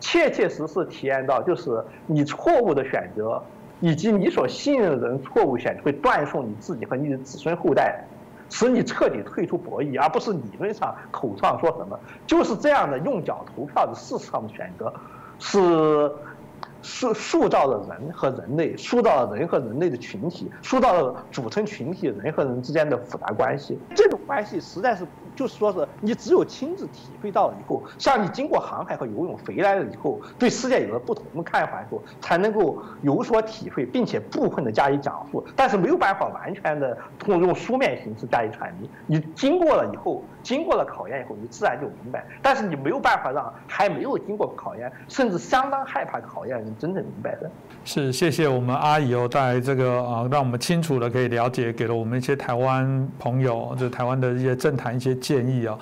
[0.01, 3.43] 切切实实体验到，就是你错误的选择。
[3.85, 8.03] 以及你所信任的人错误选择会断送你自己和你的子孙后代，
[8.49, 14.91] 使你彻底退出博弈，而不是理论上口上说什么，就是这样的用脚投票的事实上的选择，
[15.39, 16.11] 是。
[16.85, 23.79] 塑塑造了人和人类，塑造了人和人类的群体，塑造了组成群体人和人之间的复杂关系。
[23.95, 35.43] 这种关系实在是，就是说是你只有亲自体会到了以后，像你经过航海和游泳回来了以后，对世界有了不同的看法以后，才能够有所体会，并且部分的加以讲述。
[35.57, 38.91] 但是没有办法完全的通过用书面形式加以传递。
[39.07, 42.27] 你经过了以后，经过了考验以后，你自然就明白。
[42.43, 46.74] 但是你没有办法让还没有经过考验，甚至相当害怕考验。
[46.79, 47.51] 真正明白的，
[47.85, 55.79] 是谢谢我们阿姨哦带这个啊，让我们清楚的可以了解，给了我们一些台湾朋友，就台湾的一些政坛一些建议啊。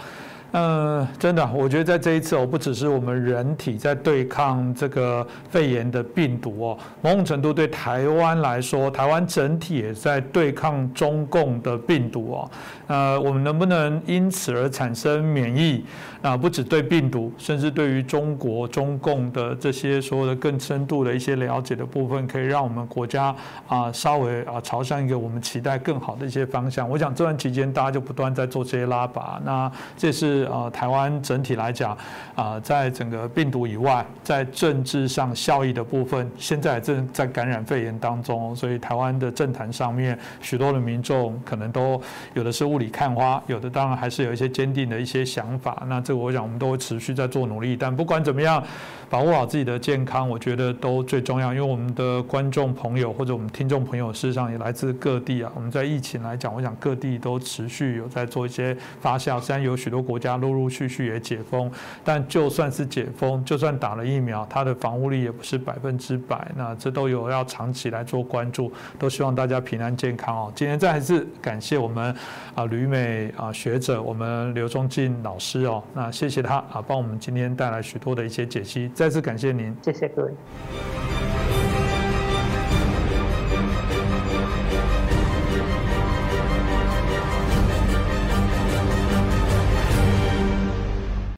[0.53, 12.51] 嗯，真的，我觉得在这一次哦，不只是我们人体在对抗这个肺炎的病毒哦，某种程度对台湾来说，台湾整体也在对抗中共的病毒哦。
[12.89, 15.83] 呃，我们能不能因此而产生免疫？
[16.21, 23.35] 啊，不止对病毒，甚至对于中国、中共的这些所有的更深度的一些了解的部分，可以让我们国家
[23.67, 26.89] 啊稍微啊朝向一个我们期待更好的一些方向。
[26.89, 30.42] 我想这段期间大家就不断在做这些拉拔，那这是。
[30.51, 31.97] 呃台湾整体来讲
[32.35, 42.01] 啊，在整个病毒以外，在政治上效益的部分，现在正在感染肺炎当中，所以台湾的政坛上面许多的民众可能都
[42.35, 45.83] 有的是雾里看花，有的当然还是有一些坚定的一些想法。
[45.89, 48.63] 那这个我想我们都会持续在做努力，但不管怎么样，
[49.09, 51.53] 把握好自己的健康，我觉得都最重要。
[51.53, 55.53] 因为我们的观众朋友或者我们听众朋友，事实上也来自各地啊。
[55.55, 59.41] 我们在疫情来讲，我想各地都持续有在做一些发酵。
[59.41, 61.71] 虽然有许多国家家陆陆续续也解封，
[62.05, 66.51] 但就算是解封，就算打了疫苗，它的防护力也不是百分之百。
[66.57, 70.53] 那这都有要长期来做关注，都希望大家平安健康哦。
[70.55, 72.15] 今天再次感谢我们
[72.55, 78.91] 啊旅美啊学者，我们刘忠进老师哦，那谢谢他啊，帮我们今天带来许多的一些解析。
[78.95, 81.52] 再次感谢您，谢谢各位。